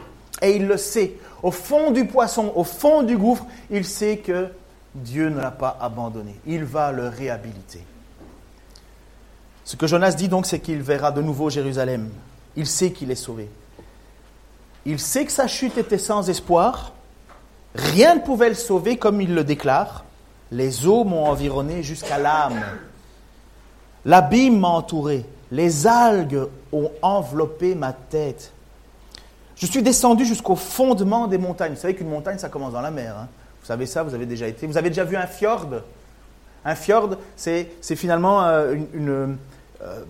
[0.42, 1.14] Et il le sait.
[1.42, 4.48] Au fond du poisson, au fond du gouffre, il sait que
[4.94, 6.34] Dieu ne l'a pas abandonné.
[6.46, 7.84] Il va le réhabiliter.
[9.66, 12.08] Ce que Jonas dit donc, c'est qu'il verra de nouveau Jérusalem.
[12.54, 13.50] Il sait qu'il est sauvé.
[14.84, 16.92] Il sait que sa chute était sans espoir.
[17.74, 20.04] Rien ne pouvait le sauver comme il le déclare.
[20.52, 22.62] Les eaux m'ont environné jusqu'à l'âme.
[24.04, 25.26] L'abîme m'a entouré.
[25.50, 28.52] Les algues ont enveloppé ma tête.
[29.56, 31.72] Je suis descendu jusqu'au fondement des montagnes.
[31.72, 33.16] Vous savez qu'une montagne, ça commence dans la mer.
[33.18, 33.26] Hein.
[33.60, 34.68] Vous savez ça, vous avez déjà été.
[34.68, 35.66] Vous avez déjà vu un fjord
[36.64, 39.36] Un fjord, c'est finalement euh, une,
[39.82, 40.02] euh,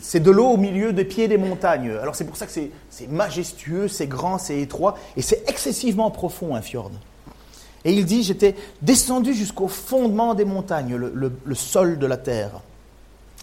[0.00, 1.90] c'est de l'eau au milieu des pieds des montagnes.
[1.90, 6.54] Alors c'est pour ça que c'est majestueux, c'est grand, c'est étroit, et c'est excessivement profond
[6.54, 6.90] un fjord.
[7.84, 12.62] Et il dit, j'étais descendu jusqu'au fondement des montagnes, le sol de la terre.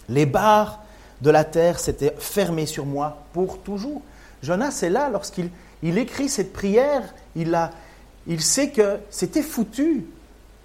[0.08, 0.80] Les barres
[1.20, 4.02] de la terre s'étaient fermées sur moi pour toujours.
[4.42, 5.50] Jonas est là lorsqu'il
[5.82, 10.06] il écrit cette prière, il sait que c'était foutu.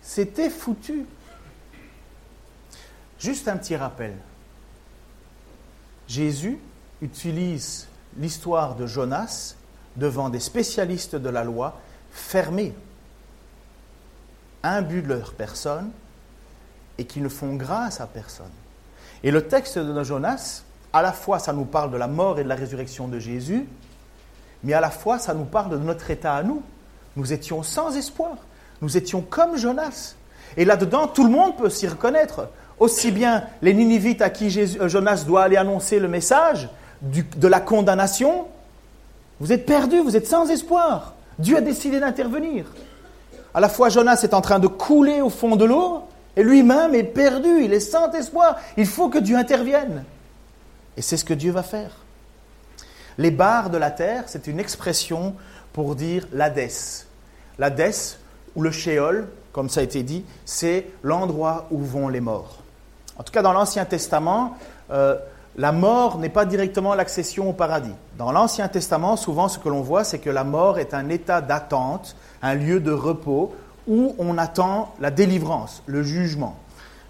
[0.01, 1.05] C'était foutu.
[3.19, 4.13] Juste un petit rappel.
[6.08, 6.58] Jésus
[7.02, 9.56] utilise l'histoire de Jonas
[9.96, 11.80] devant des spécialistes de la loi
[12.12, 12.74] fermés,
[14.63, 15.91] imbus de leur personne
[16.98, 18.52] et qui ne font grâce à personne.
[19.24, 22.43] Et le texte de Jonas à la fois ça nous parle de la mort et
[22.43, 23.67] de la résurrection de Jésus,
[24.63, 26.63] mais à la fois ça nous parle de notre état à nous.
[27.15, 28.38] Nous étions sans espoir,
[28.82, 30.15] nous étions comme Jonas.
[30.56, 32.50] Et là-dedans, tout le monde peut s'y reconnaître.
[32.80, 36.70] Aussi bien les Ninivites à qui euh, Jonas doit aller annoncer le message
[37.02, 38.48] de la condamnation.
[39.40, 41.13] Vous êtes perdus, vous êtes sans espoir.
[41.40, 42.66] Dieu a décidé d'intervenir.
[43.54, 46.04] À la fois, Jonas est en train de couler au fond de l'eau,
[46.36, 48.58] et lui-même est perdu, il est sans espoir.
[48.78, 50.04] Il faut que Dieu intervienne.
[50.96, 51.92] Et c'est ce que Dieu va faire.
[53.18, 55.36] Les barres de la terre, c'est une expression
[55.74, 57.08] pour dire l'Hadès.
[57.58, 58.20] L'Hadès,
[58.56, 62.60] ou le Sheol, comme ça a été dit, c'est l'endroit où vont les morts.
[63.19, 64.56] En tout cas, dans l'Ancien Testament,
[64.91, 65.15] euh,
[65.58, 67.93] la mort n'est pas directement l'accession au paradis.
[68.17, 71.41] Dans l'Ancien Testament, souvent, ce que l'on voit, c'est que la mort est un état
[71.41, 73.56] d'attente, un lieu de repos
[73.88, 76.58] où on attend la délivrance, le jugement,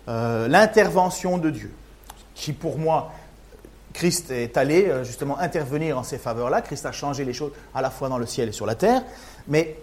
[0.08, 1.74] euh, l'intervention de Dieu,
[2.36, 3.12] qui pour moi,
[3.94, 7.82] Christ est allé euh, justement intervenir en ces faveurs-là, Christ a changé les choses à
[7.82, 9.02] la fois dans le ciel et sur la terre,
[9.48, 9.76] mais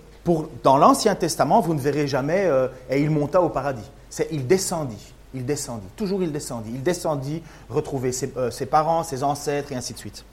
[0.62, 2.48] dans l'Ancien Testament, vous ne verrez jamais
[2.88, 3.90] et il monta au paradis.
[4.08, 9.23] C'est il descendit, il descendit, toujours il descendit, il descendit retrouver ses, ses parents, ses
[9.23, 10.25] ancêtres et ainsi de suite.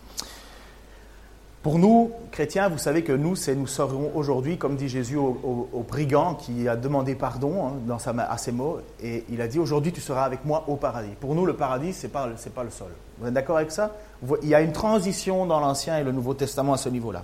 [1.63, 5.85] Pour nous, chrétiens, vous savez que nous, c'est nous serons aujourd'hui, comme dit Jésus au,
[5.87, 9.91] brigand qui a demandé pardon hein, dans à ses mots, et il a dit aujourd'hui
[9.91, 11.11] tu seras avec moi au paradis.
[11.19, 12.89] Pour nous, le paradis, ce n'est pas, pas le sol.
[13.19, 13.95] Vous êtes d'accord avec ça?
[14.41, 17.23] Il y a une transition dans l'Ancien et le Nouveau Testament à ce niveau-là.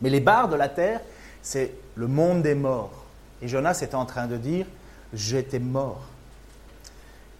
[0.00, 1.00] Mais les barres de la terre,
[1.40, 3.04] c'est le monde des morts.
[3.40, 4.66] Et Jonas était en train de dire
[5.12, 6.02] j'étais mort.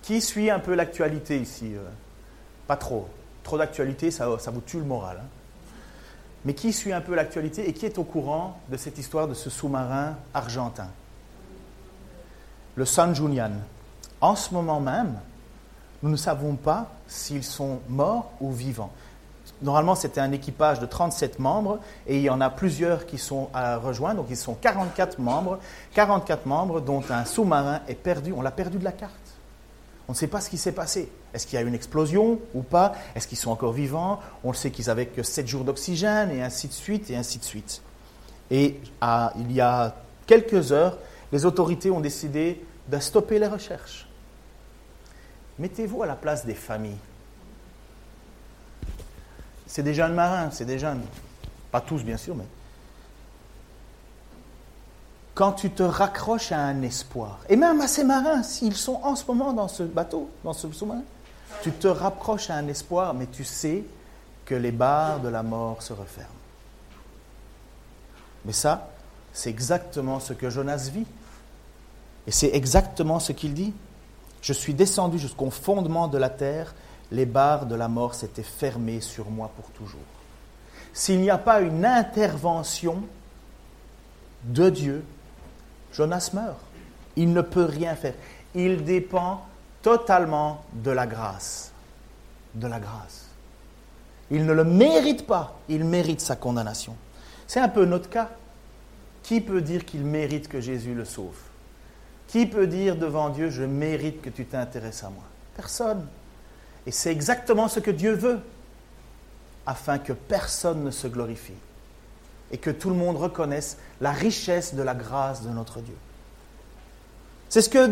[0.05, 1.89] Qui suit un peu l'actualité ici euh?
[2.67, 3.09] Pas trop.
[3.43, 5.19] Trop d'actualité, ça, vous tue le moral.
[5.23, 5.29] Hein
[6.45, 9.35] mais qui suit un peu l'actualité et qui est au courant de cette histoire de
[9.35, 10.89] ce sous-marin argentin?
[12.77, 13.53] Le San Julian.
[14.21, 15.19] En ce moment même,
[16.03, 18.91] nous ne savons pas s'ils sont morts ou vivants.
[19.63, 23.49] Normalement, c'était un équipage de 37 membres et il y en a plusieurs qui sont
[23.55, 25.59] à rejoindre, donc ils sont 44 membres,
[25.95, 29.24] 44 membres dont un sous-marin est perdu, on l'a perdu de la carte.
[30.09, 31.11] On ne sait pas ce qui s'est passé.
[31.33, 32.95] Est-ce qu'il y a eu une explosion ou pas?
[33.15, 34.21] Est-ce qu'ils sont encore vivants?
[34.45, 37.39] On le sait qu'ils avaient que 7 jours d'oxygène et ainsi de suite et ainsi
[37.39, 37.81] de suite.
[38.51, 38.79] Et
[39.37, 40.99] il y a quelques heures,
[41.33, 44.07] les autorités ont décidé de stopper les recherches.
[45.59, 46.99] Mettez-vous à la place des familles.
[49.67, 51.01] C'est des jeunes marins, c'est des jeunes.
[51.73, 52.45] Pas tous, bien sûr, mais
[55.35, 59.17] quand tu te raccroches à un espoir, et même à ces marins, s'ils sont en
[59.17, 61.03] ce moment dans ce bateau, dans ce sous-marin,
[61.63, 63.85] tu te rapproches à un espoir, mais tu sais
[64.45, 66.31] que les barres de la mort se referment.
[68.45, 68.91] Mais ça,
[69.33, 71.07] c'est exactement ce que Jonas vit.
[72.27, 73.73] Et c'est exactement ce qu'il dit.
[74.43, 76.75] Je suis descendu jusqu'au fondement de la terre,
[77.11, 80.01] les barres de la mort s'étaient fermées sur moi pour toujours.
[80.93, 83.03] S'il n'y a pas une intervention
[84.45, 85.05] de Dieu,
[85.95, 86.59] Jonas meurt.
[87.17, 88.15] Il ne peut rien faire.
[88.55, 89.47] Il dépend
[89.83, 91.73] totalement de la grâce.
[92.55, 93.29] De la grâce.
[94.31, 95.59] Il ne le mérite pas.
[95.69, 96.97] Il mérite sa condamnation.
[97.47, 98.31] C'est un peu notre cas.
[99.23, 101.39] Qui peut dire qu'il mérite que Jésus le sauve?
[102.27, 105.23] Qui peut dire devant Dieu, je mérite que tu t'intéresses à moi?
[105.57, 106.07] Personne.
[106.87, 108.41] Et c'est exactement ce que Dieu veut,
[109.65, 111.55] afin que personne ne se glorifie
[112.55, 115.97] et que tout le monde reconnaisse la richesse de la grâce de notre Dieu.
[117.49, 117.91] C'est ce que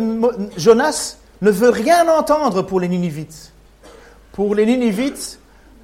[0.56, 3.52] Jonas ne veut rien entendre pour les Ninivites.
[4.30, 5.40] Pour les Ninivites,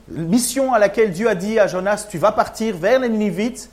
[0.06, 3.68] mission à laquelle Dieu a dit à Jonas, tu vas partir vers les Ninivites,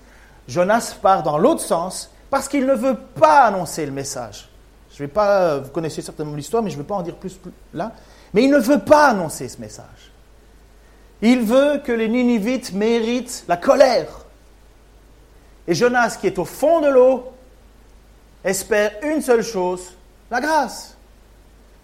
[0.47, 4.49] Jonas part dans l'autre sens parce qu'il ne veut pas annoncer le message.
[4.91, 7.39] Je vais pas, vous connaissez certainement l'histoire, mais je ne vais pas en dire plus
[7.75, 7.91] là.
[8.33, 10.11] Mais il ne veut pas annoncer ce message.
[11.21, 14.24] Il veut que les Ninivites méritent la colère
[15.67, 17.31] et Jonas, qui est au fond de l'eau,
[18.43, 19.93] espère une seule chose,
[20.29, 20.95] la grâce.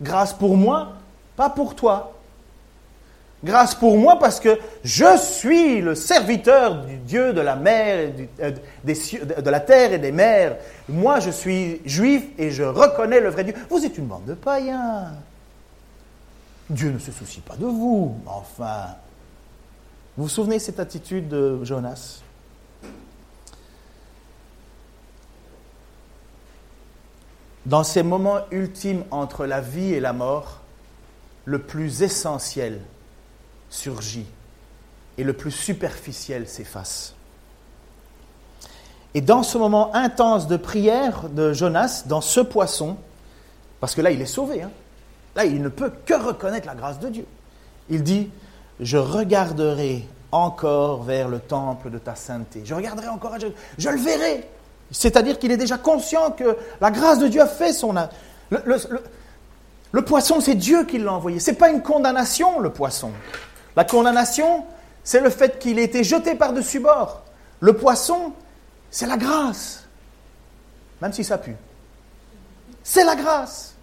[0.01, 0.93] Grâce pour moi,
[1.35, 2.13] pas pour toi.
[3.43, 8.51] Grâce pour moi parce que je suis le serviteur du Dieu de la mer, euh,
[8.83, 10.57] de la terre et des mers.
[10.87, 13.55] Moi, je suis juif et je reconnais le vrai Dieu.
[13.69, 15.13] Vous êtes une bande de païens.
[16.69, 18.15] Dieu ne se soucie pas de vous.
[18.27, 18.95] Enfin,
[20.15, 22.21] vous vous souvenez de cette attitude de Jonas?
[27.65, 30.61] Dans ces moments ultimes entre la vie et la mort,
[31.45, 32.79] le plus essentiel
[33.69, 34.25] surgit
[35.17, 37.13] et le plus superficiel s'efface.
[39.13, 42.97] Et dans ce moment intense de prière de Jonas, dans ce poisson,
[43.79, 44.71] parce que là il est sauvé, hein,
[45.35, 47.25] là il ne peut que reconnaître la grâce de Dieu.
[47.89, 48.29] Il dit,
[48.79, 52.61] je regarderai encore vers le temple de ta sainteté.
[52.63, 53.47] Je regarderai encore, je,
[53.77, 54.49] je le verrai.
[54.91, 57.93] C'est-à-dire qu'il est déjà conscient que la grâce de Dieu a fait son...
[58.49, 58.77] Le,
[59.91, 61.39] le, poisson, c'est Dieu qui l'a envoyé.
[61.39, 63.11] Ce n'est pas une condamnation, le poisson.
[63.75, 64.65] La condamnation,
[65.03, 67.23] c'est le fait qu'il ait été jeté par-dessus bord.
[67.61, 68.33] Le poisson,
[68.89, 69.85] c'est la grâce.
[71.01, 71.55] Même si ça pue.
[72.83, 73.75] C'est la grâce.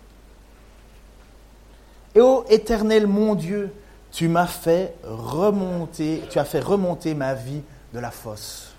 [2.14, 3.72] Et ô éternel mon Dieu,
[4.12, 8.74] tu m'as fait remonter, tu as fait remonter ma vie de la fosse.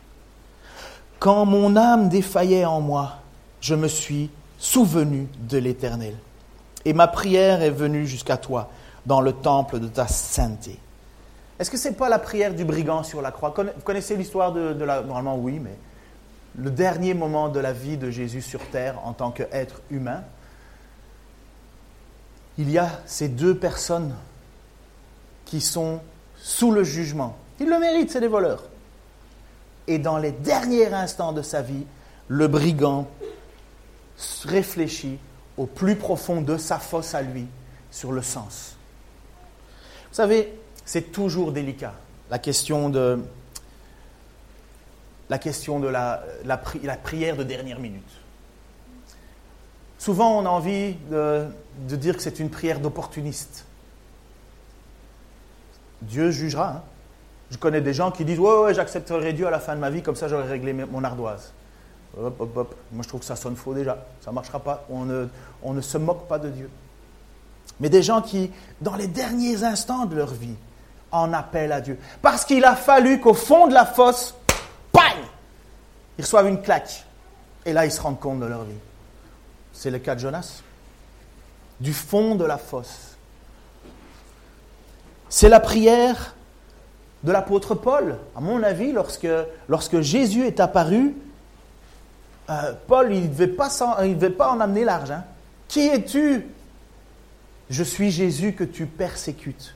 [1.19, 3.17] Quand mon âme défaillait en moi,
[3.59, 6.15] je me suis souvenu de l'Éternel.
[6.85, 8.69] Et ma prière est venue jusqu'à toi
[9.05, 10.79] dans le temple de ta sainteté.
[11.59, 13.53] Est-ce que ce n'est pas la prière du brigand sur la croix?
[13.57, 15.01] Vous connaissez l'histoire de, la...
[15.01, 15.77] Normalement, oui, mais
[16.57, 20.23] le dernier moment de la vie de Jésus sur terre en tant qu'être humain,
[22.57, 24.15] il y a ces deux personnes
[25.43, 25.99] qui sont
[26.37, 27.35] sous le jugement.
[27.59, 28.63] Ils le méritent, c'est des voleurs.
[29.89, 31.83] Et dans les derniers instants de sa vie,
[32.27, 33.07] le brigand
[34.45, 35.17] réfléchit
[35.57, 37.47] au plus profond de sa fosse à lui
[37.89, 38.75] sur le sens.
[40.09, 40.53] Vous savez,
[40.85, 41.95] c'est toujours délicat,
[42.29, 43.19] la question de
[45.27, 48.11] la, prière de dernière minute.
[49.97, 51.47] Souvent, on a envie de,
[51.87, 53.65] de dire que c'est une prière d'opportuniste.
[56.03, 56.69] Dieu jugera.
[56.69, 56.83] Hein.
[57.51, 59.89] Je connais des gens qui disent Ouais, ouais j'accepterai Dieu à la fin de ma
[59.89, 61.53] vie, comme ça j'aurai réglé mon ardoise.
[62.17, 62.75] Hop, hop, hop.
[62.91, 63.97] Moi, je trouve que ça sonne faux déjà.
[64.21, 64.85] Ça ne marchera pas.
[64.89, 65.27] On ne,
[65.61, 66.69] on ne se moque pas de Dieu.
[67.79, 70.55] Mais des gens qui, dans les derniers instants de leur vie,
[71.11, 71.97] en appellent à Dieu.
[72.21, 74.35] Parce qu'il a fallu qu'au fond de la fosse,
[74.93, 75.03] bang
[76.17, 77.05] Ils reçoivent une claque.
[77.65, 78.77] Et là, ils se rendent compte de leur vie.
[79.73, 80.61] C'est le cas de Jonas.
[81.79, 83.17] Du fond de la fosse.
[85.29, 86.35] C'est la prière
[87.23, 88.17] de l'apôtre Paul.
[88.35, 91.15] À mon avis, lorsque, Jésus est apparu,
[92.49, 93.47] euh, Paul, il ne devait,
[94.29, 95.23] pas en amener l'argent.
[95.67, 96.45] Qui es-tu?
[97.69, 99.75] Je suis Jésus que tu persécutes.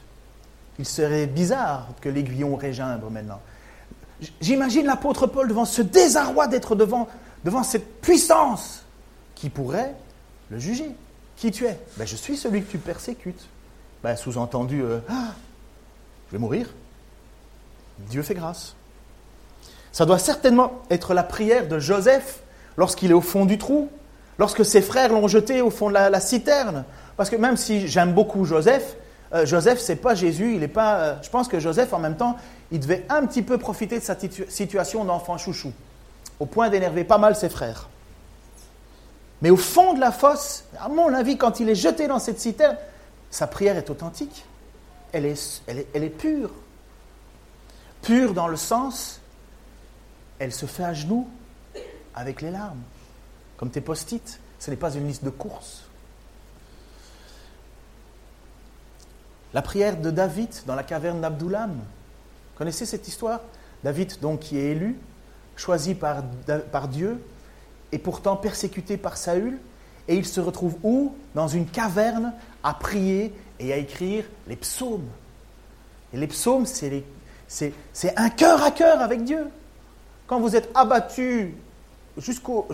[0.79, 3.39] Il serait bizarre que l'aiguillon régimbre maintenant.
[4.41, 7.07] J'imagine l'apôtre Paul devant ce désarroi d'être devant,
[7.43, 8.83] devant cette puissance
[9.35, 9.93] qui pourrait
[10.49, 10.95] le juger.
[11.35, 11.77] Qui tu es?
[11.97, 13.47] Ben, Je suis celui que tu persécutes.
[14.01, 15.33] Ben, Sous-entendu, euh, ah,
[16.27, 16.67] je vais mourir.
[17.99, 18.75] Dieu fait grâce.
[19.91, 22.39] Ça doit certainement être la prière de Joseph
[22.77, 23.89] lorsqu'il est au fond du trou,
[24.39, 26.83] lorsque ses frères l'ont jeté au fond de la, citerne.
[27.15, 28.97] Parce que même si j'aime beaucoup Joseph,
[29.33, 30.95] euh, Joseph, c'est pas Jésus, il est pas.
[30.95, 32.37] Euh, je pense que Joseph, en même temps,
[32.71, 34.17] il devait un petit peu profiter de sa
[34.49, 35.71] situation d'enfant chouchou,
[36.39, 37.89] au point d'énerver pas mal ses frères.
[39.43, 42.39] Mais au fond de la fosse, à mon avis, quand il est jeté dans cette
[42.39, 42.77] citerne,
[43.29, 44.45] sa prière est authentique.
[45.11, 46.49] Elle est, elle est, elle est pure.
[48.03, 49.21] Pure dans le sens,
[50.37, 51.27] elle se fait à genoux
[52.13, 52.81] avec les larmes,
[53.57, 54.39] comme tes post-it.
[54.59, 55.83] Ce n'est pas une liste de courses.
[59.53, 61.79] La prière de David dans la caverne d'Abdoulam.
[62.55, 63.39] Connaissez cette histoire?
[63.83, 64.97] David, donc, qui est élu,
[65.55, 66.23] choisi par,
[66.71, 67.21] par Dieu,
[67.91, 69.59] et pourtant persécuté par Saül,
[70.07, 71.15] et il se retrouve où?
[71.35, 75.07] Dans une caverne à prier et à écrire les psaumes.
[76.13, 77.03] Et les psaumes, c'est
[78.17, 79.47] un cœur à cœur avec Dieu.
[80.27, 81.55] Quand vous êtes abattu
[82.17, 82.67] jusqu'au,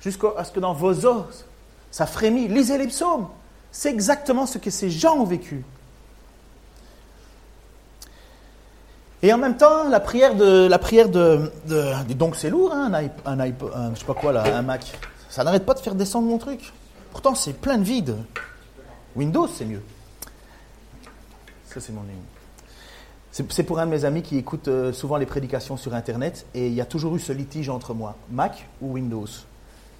[0.00, 1.44] jusqu'à ce que dans vos os,
[1.90, 2.48] ça frémit.
[2.48, 3.28] Lisez les psaumes.
[3.70, 5.64] C'est exactement ce que ces gens ont vécu.
[9.22, 11.50] Et en même temps, la prière de, la prière de,
[12.14, 12.90] donc c'est lourd, hein,
[13.24, 14.98] un, un, je sais pas quoi là, un Mac.
[15.30, 16.72] Ça n'arrête pas de faire descendre mon truc.
[17.12, 18.16] Pourtant, c'est plein de vide.
[19.14, 19.82] Windows, c'est mieux.
[21.66, 22.02] Ça, c'est mon
[23.32, 26.66] c'est pour un de mes amis qui écoute euh, souvent les prédications sur Internet et
[26.66, 29.26] il y a toujours eu ce litige entre moi, Mac ou Windows.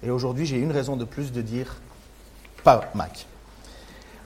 [0.03, 1.77] Et aujourd'hui, j'ai une raison de plus de dire
[2.63, 3.25] pas Mac.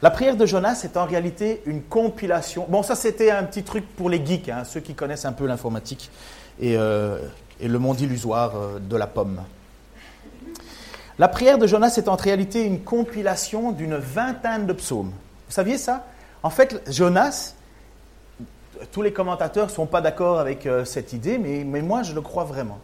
[0.01, 2.65] La prière de Jonas est en réalité une compilation.
[2.67, 5.47] Bon, ça c'était un petit truc pour les geeks, hein, ceux qui connaissent un peu
[5.47, 6.11] l'informatique
[6.59, 7.17] et, euh,
[7.63, 9.41] le monde illusoire euh, de la pomme.
[11.17, 15.13] La prière de Jonas est en réalité une compilation d'une vingtaine de psaumes.
[15.47, 16.05] Vous saviez ça?
[16.43, 17.55] En fait, Jonas,
[18.91, 22.21] tous les commentateurs ne sont pas d'accord avec euh, cette idée, mais, moi je le
[22.21, 22.79] crois vraiment.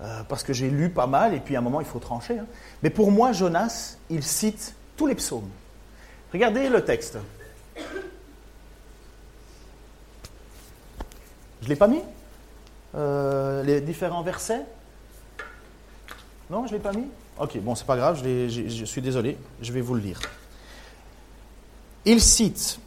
[0.00, 2.38] Euh, parce que j'ai lu pas mal, et puis à un moment il faut trancher.
[2.38, 2.46] Hein.
[2.82, 5.48] Mais pour moi, Jonas, il cite tous les psaumes.
[6.32, 7.18] Regardez le texte.
[11.60, 12.02] Je ne l'ai pas mis?
[12.94, 14.64] Euh, Les différents versets?
[16.48, 17.06] Non, je ne l'ai pas mis?
[17.38, 20.20] Ok, bon, c'est pas grave, je, je suis désolé, je vais vous le lire.
[22.04, 22.80] Il cite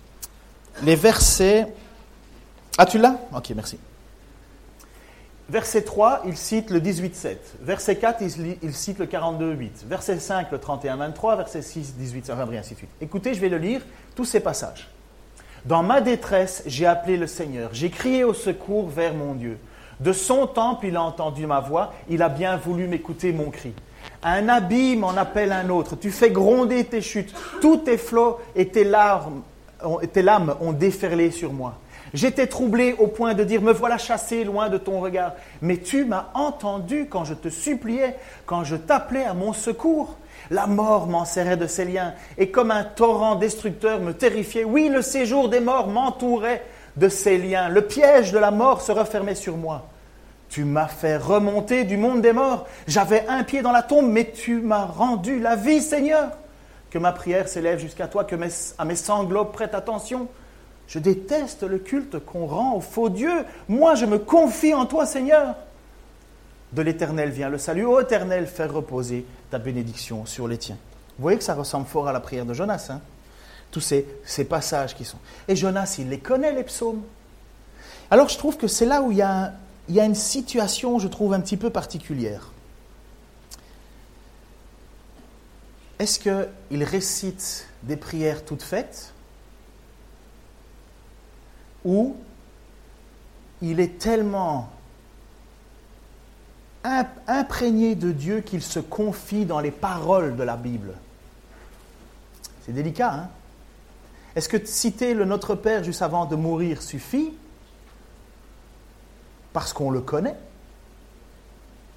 [0.81, 1.67] les versets
[2.77, 3.17] ah, tu l'as?
[3.35, 3.77] Ok, merci.
[5.49, 7.35] Verset 3, il cite le 18-7.
[7.61, 8.21] Verset 4,
[8.61, 9.85] il, cite le 42-8.
[9.85, 11.37] Verset 5, le 31-23.
[11.37, 12.89] Verset 6, 18, et ainsi de suite.
[13.01, 13.81] Écoutez, je vais le lire,
[14.15, 14.89] tous ces passages.
[15.65, 17.69] Dans ma détresse, j'ai appelé le Seigneur.
[17.73, 19.59] J'ai crié au secours vers mon Dieu.
[19.99, 21.93] De son temple, il a entendu ma voix.
[22.09, 23.73] Il a bien voulu m'écouter mon cri.
[24.23, 25.95] Un abîme en appelle un autre.
[25.97, 27.33] Tu fais gronder tes chutes.
[27.61, 29.41] Tous tes flots et tes larmes,
[30.11, 31.75] tes lames ont déferlé sur moi.
[32.13, 35.33] J'étais troublé au point de dire, me voilà chassé loin de ton regard.
[35.61, 40.17] Mais tu m'as entendu quand je te suppliais, quand je t'appelais à mon secours.
[40.51, 44.63] La mort m'en serrait de ses liens, et comme un torrent destructeur me terrifiait.
[44.65, 46.63] Oui, le séjour des morts m'entourait
[46.97, 47.69] de ses liens.
[47.69, 49.87] Le piège de la mort se refermait sur moi.
[50.49, 52.67] Tu m'as fait remonter du monde des morts.
[52.87, 56.29] J'avais un pied dans la tombe, mais tu m'as rendu la vie, Seigneur.
[56.91, 60.27] Que ma prière s'élève jusqu'à toi, que mes, à mes sanglots prête attention.
[60.87, 63.45] Je déteste le culte qu'on rend aux faux dieux.
[63.67, 65.55] Moi, je me confie en toi, Seigneur.
[66.73, 67.85] De l'Éternel vient le salut.
[67.85, 70.77] Ô Éternel, fais reposer ta bénédiction sur les tiens.
[71.17, 72.87] Vous voyez que ça ressemble fort à la prière de Jonas.
[72.89, 73.01] Hein
[73.71, 74.05] Tous ces,
[74.49, 75.19] passages qui sont.
[75.47, 77.03] Et Jonas, il les connaît, les psaumes.
[78.09, 79.53] Alors je trouve que c'est là où il y a
[79.87, 82.51] une situation, je trouve, un petit peu particulière.
[85.99, 89.13] Est-ce qu'il récite des prières toutes faites?
[91.85, 92.15] Ou
[93.61, 94.69] il est tellement
[97.27, 100.93] imprégné de Dieu qu'il se confie dans les paroles de la Bible.
[102.65, 103.29] C'est délicat, hein?
[104.35, 107.33] Est-ce que citer le Notre Père juste avant de mourir suffit?
[109.53, 110.35] Parce qu'on le connaît.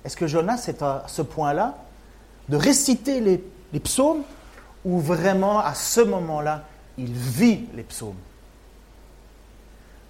[0.04, 1.78] Est-ce que Jonas est à ce point-là
[2.48, 4.22] de réciter les, les psaumes
[4.84, 6.64] ou vraiment à ce moment-là,
[6.98, 8.14] il vit les psaumes?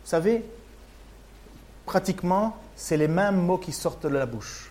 [0.09, 0.45] Savez,
[1.85, 4.71] pratiquement, c'est les mêmes mots qui sortent de la bouche,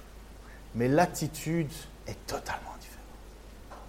[0.75, 1.71] mais l'attitude
[2.07, 3.81] est totalement différente.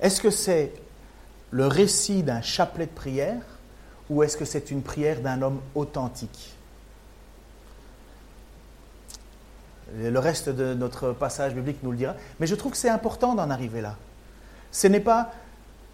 [0.00, 0.72] Est-ce que c'est
[1.50, 3.42] le récit d'un chapelet de prière
[4.10, 6.54] ou est-ce que c'est une prière d'un homme authentique?
[9.94, 12.14] Le reste de notre passage biblique nous le dira.
[12.40, 13.96] Mais je trouve que c'est important d'en arriver là.
[14.70, 15.32] Ce n'est pas.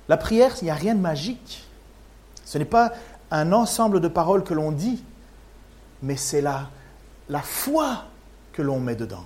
[0.09, 1.67] La prière, il n'y a rien de magique.
[2.45, 2.93] Ce n'est pas
[3.31, 5.03] un ensemble de paroles que l'on dit,
[6.03, 6.71] mais c'est la,
[7.29, 8.05] la foi
[8.53, 9.25] que l'on met dedans.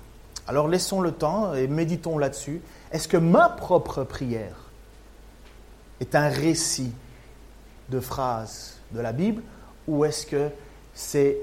[0.48, 2.60] Alors laissons le temps et méditons là-dessus.
[2.90, 4.56] Est-ce que ma propre prière
[6.00, 6.92] est un récit
[7.90, 9.42] de phrases de la Bible
[9.86, 10.50] ou est-ce que
[10.94, 11.36] c'est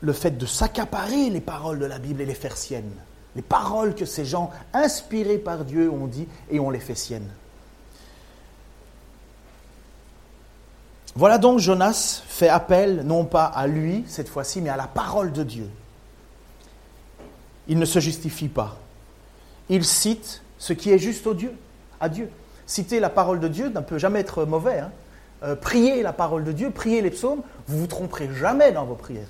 [0.00, 2.94] le fait de s'accaparer les paroles de la Bible et les faire siennes?
[3.34, 7.30] Les paroles que ces gens inspirés par Dieu ont dit et on les fait siennes.
[11.14, 15.32] Voilà donc Jonas fait appel non pas à lui cette fois-ci, mais à la parole
[15.32, 15.68] de Dieu.
[17.68, 18.76] Il ne se justifie pas.
[19.68, 21.28] Il cite ce qui est juste
[22.00, 22.30] à Dieu.
[22.66, 24.78] Citer la parole de Dieu ne peut jamais être mauvais.
[24.78, 24.90] Hein.
[25.42, 28.94] Euh, prier la parole de Dieu, prier les psaumes, vous vous tromperez jamais dans vos
[28.94, 29.26] prières.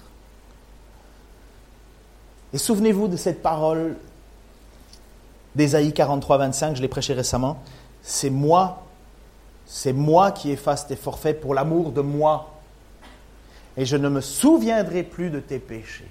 [2.52, 3.96] Et souvenez-vous de cette parole
[5.54, 7.62] d'Ésaïe 43, 25, je l'ai prêché récemment.
[8.02, 8.82] C'est moi
[9.74, 12.50] c'est moi qui efface tes forfaits pour l'amour de moi.
[13.78, 16.10] Et je ne me souviendrai plus de tes péchés.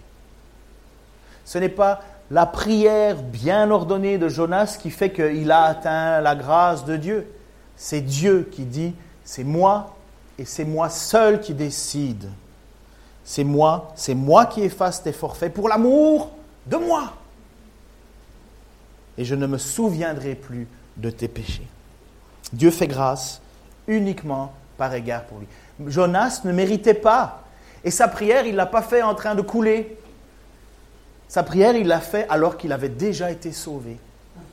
[1.45, 2.01] Ce n'est pas
[2.31, 7.31] la prière bien ordonnée de Jonas qui fait qu'il a atteint la grâce de Dieu.
[7.75, 9.95] C'est Dieu qui dit, c'est moi
[10.39, 12.29] et c'est moi seul qui décide.
[13.23, 16.31] C'est moi, c'est moi qui efface tes forfaits pour l'amour
[16.65, 17.13] de moi.
[19.19, 21.67] Et je ne me souviendrai plus de tes péchés.
[22.53, 23.40] Dieu fait grâce
[23.91, 25.47] uniquement par égard pour lui.
[25.85, 27.43] Jonas ne méritait pas.
[27.83, 29.97] Et sa prière, il ne l'a pas fait en train de couler.
[31.27, 33.97] Sa prière, il l'a fait alors qu'il avait déjà été sauvé.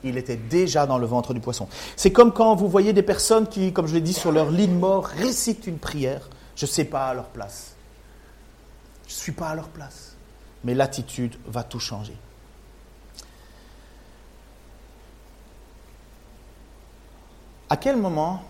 [0.05, 1.69] Il était déjà dans le ventre du poisson.
[1.97, 4.69] C'est comme quand vous voyez des personnes qui, comme je l'ai dit, sur leur lit
[4.69, 6.29] de mort, récitent une prière.
[6.57, 7.75] Je ne sais pas à leur place.
[9.07, 10.17] Je ne suis pas à leur place.
[10.65, 12.17] Mais l'attitude va tout changer.
[17.71, 18.43] À quel moment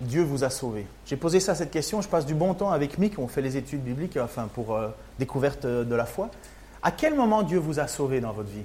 [0.00, 2.98] Dieu vous a sauvé J'ai posé ça cette question, je passe du bon temps avec
[2.98, 4.88] Mick, on fait les études bibliques, enfin pour euh,
[5.18, 6.30] découverte de la foi.
[6.82, 8.64] À quel moment Dieu vous a sauvé dans votre vie?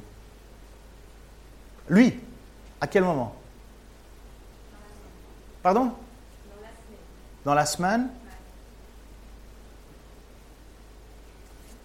[1.89, 2.19] Lui,
[2.79, 3.35] à quel moment?
[5.61, 5.91] Pardon?
[7.43, 8.09] Dans la semaine.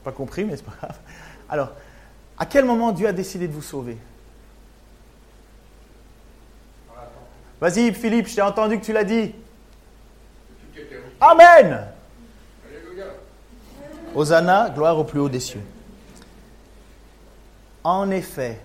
[0.05, 0.99] Pas compris, mais c'est pas grave.
[1.49, 1.73] Alors,
[2.39, 3.99] à quel moment Dieu a décidé de vous sauver?
[7.61, 9.35] Vas-y, Philippe, je t'ai entendu que tu l'as dit.
[11.21, 11.87] Amen.
[14.15, 15.63] Hosanna, gloire au plus haut des cieux.
[17.85, 18.59] En effet,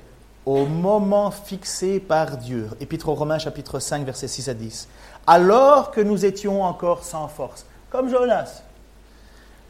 [0.45, 4.87] au moment fixé par Dieu, Épître aux Romains chapitre 5 versets 6 à 10,
[5.27, 8.61] alors que nous étions encore sans force, comme Jonas,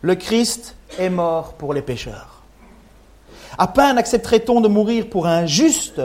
[0.01, 2.41] le Christ est mort pour les pécheurs.
[3.57, 6.01] À peine accepterait-on de mourir pour un juste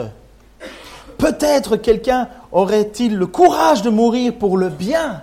[1.31, 5.21] Peut-être quelqu'un aurait-il le courage de mourir pour le bien.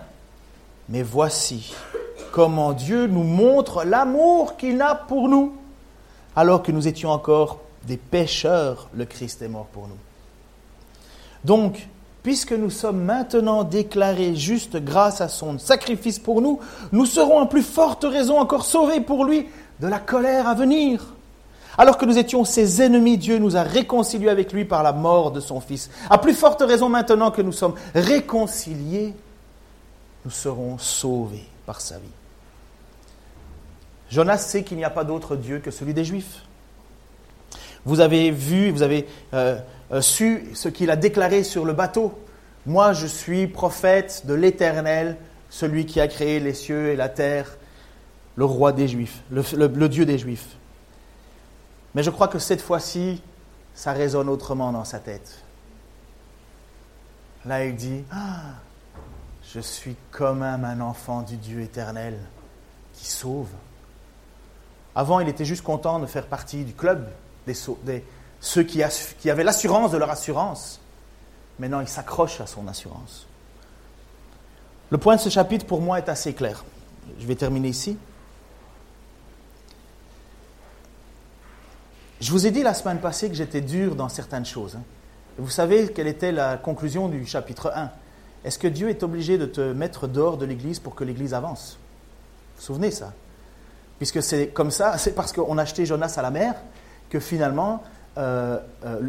[0.89, 1.75] Mais voici
[2.33, 5.53] comment Dieu nous montre l'amour qu'il a pour nous.
[6.35, 9.99] Alors que nous étions encore des pécheurs, le Christ est mort pour nous.
[11.45, 11.87] Donc,
[12.23, 16.59] puisque nous sommes maintenant déclarés justes grâce à son sacrifice pour nous,
[16.91, 19.47] nous serons en plus forte raison encore sauvés pour lui
[19.81, 21.05] de la colère à venir.
[21.81, 25.31] Alors que nous étions ses ennemis, Dieu nous a réconciliés avec lui par la mort
[25.31, 25.89] de son Fils.
[26.11, 29.14] À plus forte raison maintenant que nous sommes réconciliés,
[30.24, 32.11] nous serons sauvés par sa vie.
[34.11, 36.43] Jonas sait qu'il n'y a pas d'autre Dieu que celui des Juifs.
[37.85, 39.57] Vous avez vu, vous avez euh,
[39.93, 42.12] euh, su ce qu'il a déclaré sur le bateau.
[42.66, 45.16] Moi, je suis prophète de l'Éternel,
[45.49, 47.57] celui qui a créé les cieux et la terre,
[48.35, 50.59] le roi des Juifs, le Dieu des Juifs.
[51.95, 53.22] Mais je crois que cette fois-ci,
[53.74, 55.43] ça résonne autrement dans sa tête.
[57.45, 58.55] Là, il dit, ah,
[59.55, 62.18] je suis comme un enfant du Dieu éternel
[62.95, 63.49] qui sauve.
[64.95, 67.09] Avant, il était juste content de faire partie du club
[67.47, 67.55] des,
[68.41, 68.82] ceux qui,
[69.20, 70.80] qui avaient l'assurance de leur assurance.
[71.59, 73.26] Maintenant, il s'accroche à son assurance.
[74.91, 76.64] Le point de ce chapitre, pour moi, est assez clair.
[77.18, 77.97] Je vais terminer ici.
[82.21, 84.75] Je vous ai dit la semaine passée que j'étais dur dans certaines choses.
[84.77, 84.83] Hein.
[85.39, 87.91] Vous savez quelle était la conclusion du chapitre 1
[88.45, 91.79] Est-ce que Dieu est obligé de te mettre dehors de l'Église pour que l'Église avance?
[92.57, 93.12] Vous vous souvenez ça?
[93.99, 96.55] Puisque c'est comme ça, c'est parce qu'on a acheté Jonas à la mer
[97.09, 97.85] que finalement,
[98.16, 99.01] euh, euh,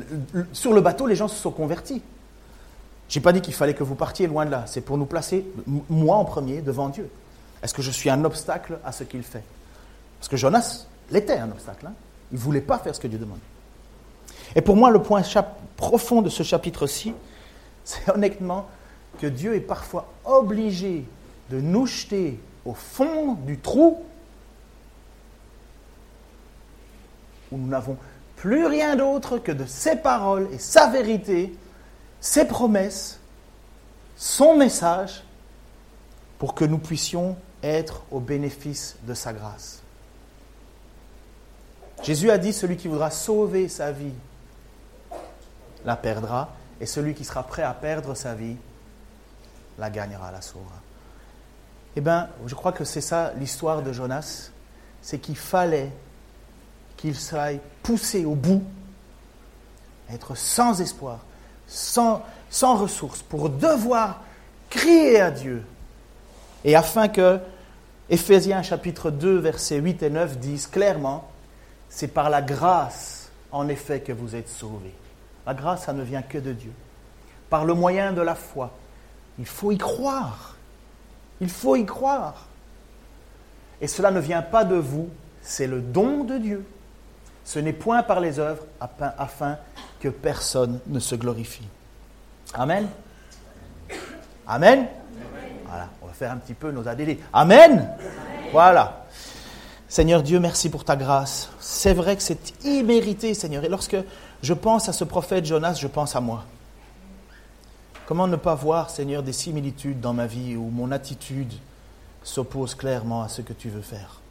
[0.54, 2.04] sur le bateau, les gens se sont convertis.
[3.08, 4.66] Je n'ai pas dit qu'il fallait que vous partiez loin de là.
[4.68, 5.48] C'est pour nous placer,
[5.90, 7.10] moi en premier, devant Dieu.
[7.64, 9.44] Est-ce que je suis un obstacle à ce qu'il fait?
[10.20, 11.88] Parce que Jonas l'était un obstacle.
[11.88, 11.94] Hein.
[12.32, 13.40] Il ne voulait pas faire ce que Dieu demande.
[14.56, 15.22] Et pour moi, le point
[15.78, 17.14] profond de ce chapitre-ci,
[17.84, 18.68] c'est honnêtement
[19.20, 21.06] que Dieu est parfois obligé
[21.50, 24.04] de nous jeter au fond du trou
[27.52, 27.98] où nous n'avons
[28.36, 31.54] plus rien d'autre que de ses paroles et sa vérité,
[32.22, 33.20] ses promesses,
[34.16, 35.24] son message,
[36.38, 39.82] pour que nous puissions être au bénéfice de sa grâce.
[42.04, 44.14] Jésus a dit, celui qui voudra sauver sa vie
[45.86, 46.50] la perdra,
[46.82, 48.56] et celui qui sera prêt à perdre sa vie
[49.78, 50.76] la gagnera, la sauvera.
[51.96, 54.52] Eh bien, je crois que c'est ça l'histoire de Jonas,
[55.02, 55.92] c'est qu'il fallait
[56.98, 58.64] qu'il soit poussé au bout,
[60.12, 61.20] être sans espoir,
[61.68, 64.22] sans, sans ressources, pour devoir
[64.70, 65.64] crier à Dieu,
[66.64, 67.40] et afin que
[68.10, 71.30] Éphésiens chapitre 2, versets 8 et 9 disent clairement,
[71.90, 74.94] c'est par la grâce, en effet, que vous êtes sauvés.
[75.46, 76.72] La grâce, ça ne vient que de Dieu.
[77.50, 78.72] Par le moyen de la foi.
[79.40, 80.56] Il faut y croire.
[81.42, 82.46] Il faut y croire.
[83.82, 85.10] Et cela ne vient pas de vous,
[85.42, 86.66] c'est le don de Dieu.
[87.46, 89.58] Ce n'est point par les œuvres afin
[90.00, 91.68] que personne ne se glorifie.
[92.54, 92.88] Amen.
[94.46, 94.88] Amen.
[95.66, 97.18] Voilà, on va faire un petit peu nos ADD.
[97.34, 97.90] Amen.
[98.52, 98.99] Voilà.
[99.92, 101.50] Seigneur Dieu, merci pour ta grâce.
[101.60, 103.64] C'est vrai que c'est immérité, Seigneur.
[103.64, 103.98] Et lorsque
[104.44, 106.46] je pense à ce prophète Jonas, je pense à moi.
[108.06, 111.54] Comment ne pas voir, Seigneur, des similitudes dans ma vie où mon attitude
[112.22, 114.22] s'oppose clairement à ce que tu veux faire?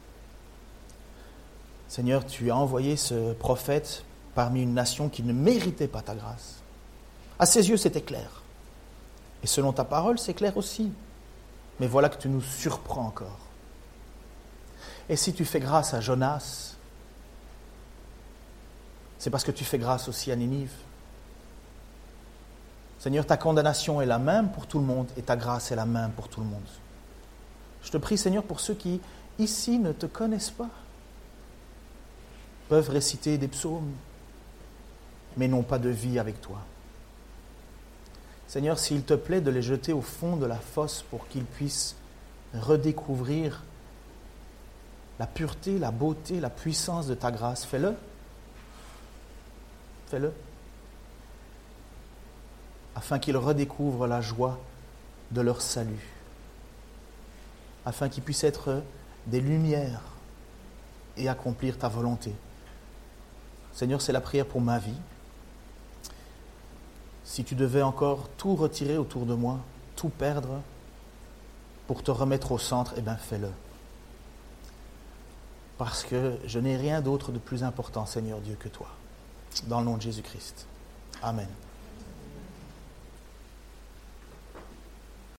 [1.89, 4.05] Seigneur, tu as envoyé ce prophète
[4.35, 6.61] parmi une nation qui ne méritait pas ta grâce.
[7.37, 8.43] À ses yeux, c'était clair.
[9.43, 10.89] Et selon ta parole, c'est clair aussi.
[11.81, 13.48] Mais voilà que tu nous surprends encore.
[15.09, 16.75] Et si tu fais grâce à Jonas,
[19.17, 20.71] c'est parce que tu fais grâce aussi à Ninive.
[22.99, 25.85] Seigneur, ta condamnation est la même pour tout le monde et ta grâce est la
[25.85, 26.67] même pour tout le monde.
[27.81, 29.01] Je te prie, Seigneur, pour ceux qui
[29.39, 30.69] ici ne te connaissent pas,
[32.67, 33.91] peuvent réciter des psaumes,
[35.37, 36.59] mais n'ont pas de vie avec toi.
[38.47, 41.95] Seigneur, s'il te plaît de les jeter au fond de la fosse pour qu'ils puissent
[42.53, 43.63] redécouvrir
[45.19, 47.65] la pureté, la beauté, la puissance de ta grâce.
[47.65, 47.93] Fais-le.
[50.07, 50.33] Fais-le.
[52.95, 54.57] Afin qu'ils redécouvrent la joie
[55.31, 56.07] de leur salut.
[57.85, 58.81] Afin qu'ils puissent être
[59.27, 60.01] des lumières
[61.17, 62.33] et accomplir ta volonté.
[63.73, 64.97] Seigneur, c'est la prière pour ma vie.
[67.25, 69.59] Si tu devais encore tout retirer autour de moi,
[69.95, 70.61] tout perdre
[71.87, 73.49] pour te remettre au centre, eh bien fais-le
[75.79, 78.87] parce que je n'ai rien d'autre de plus important, Seigneur Dieu, que toi.
[79.67, 80.67] Dans le nom de Jésus-Christ.
[81.23, 81.47] Amen.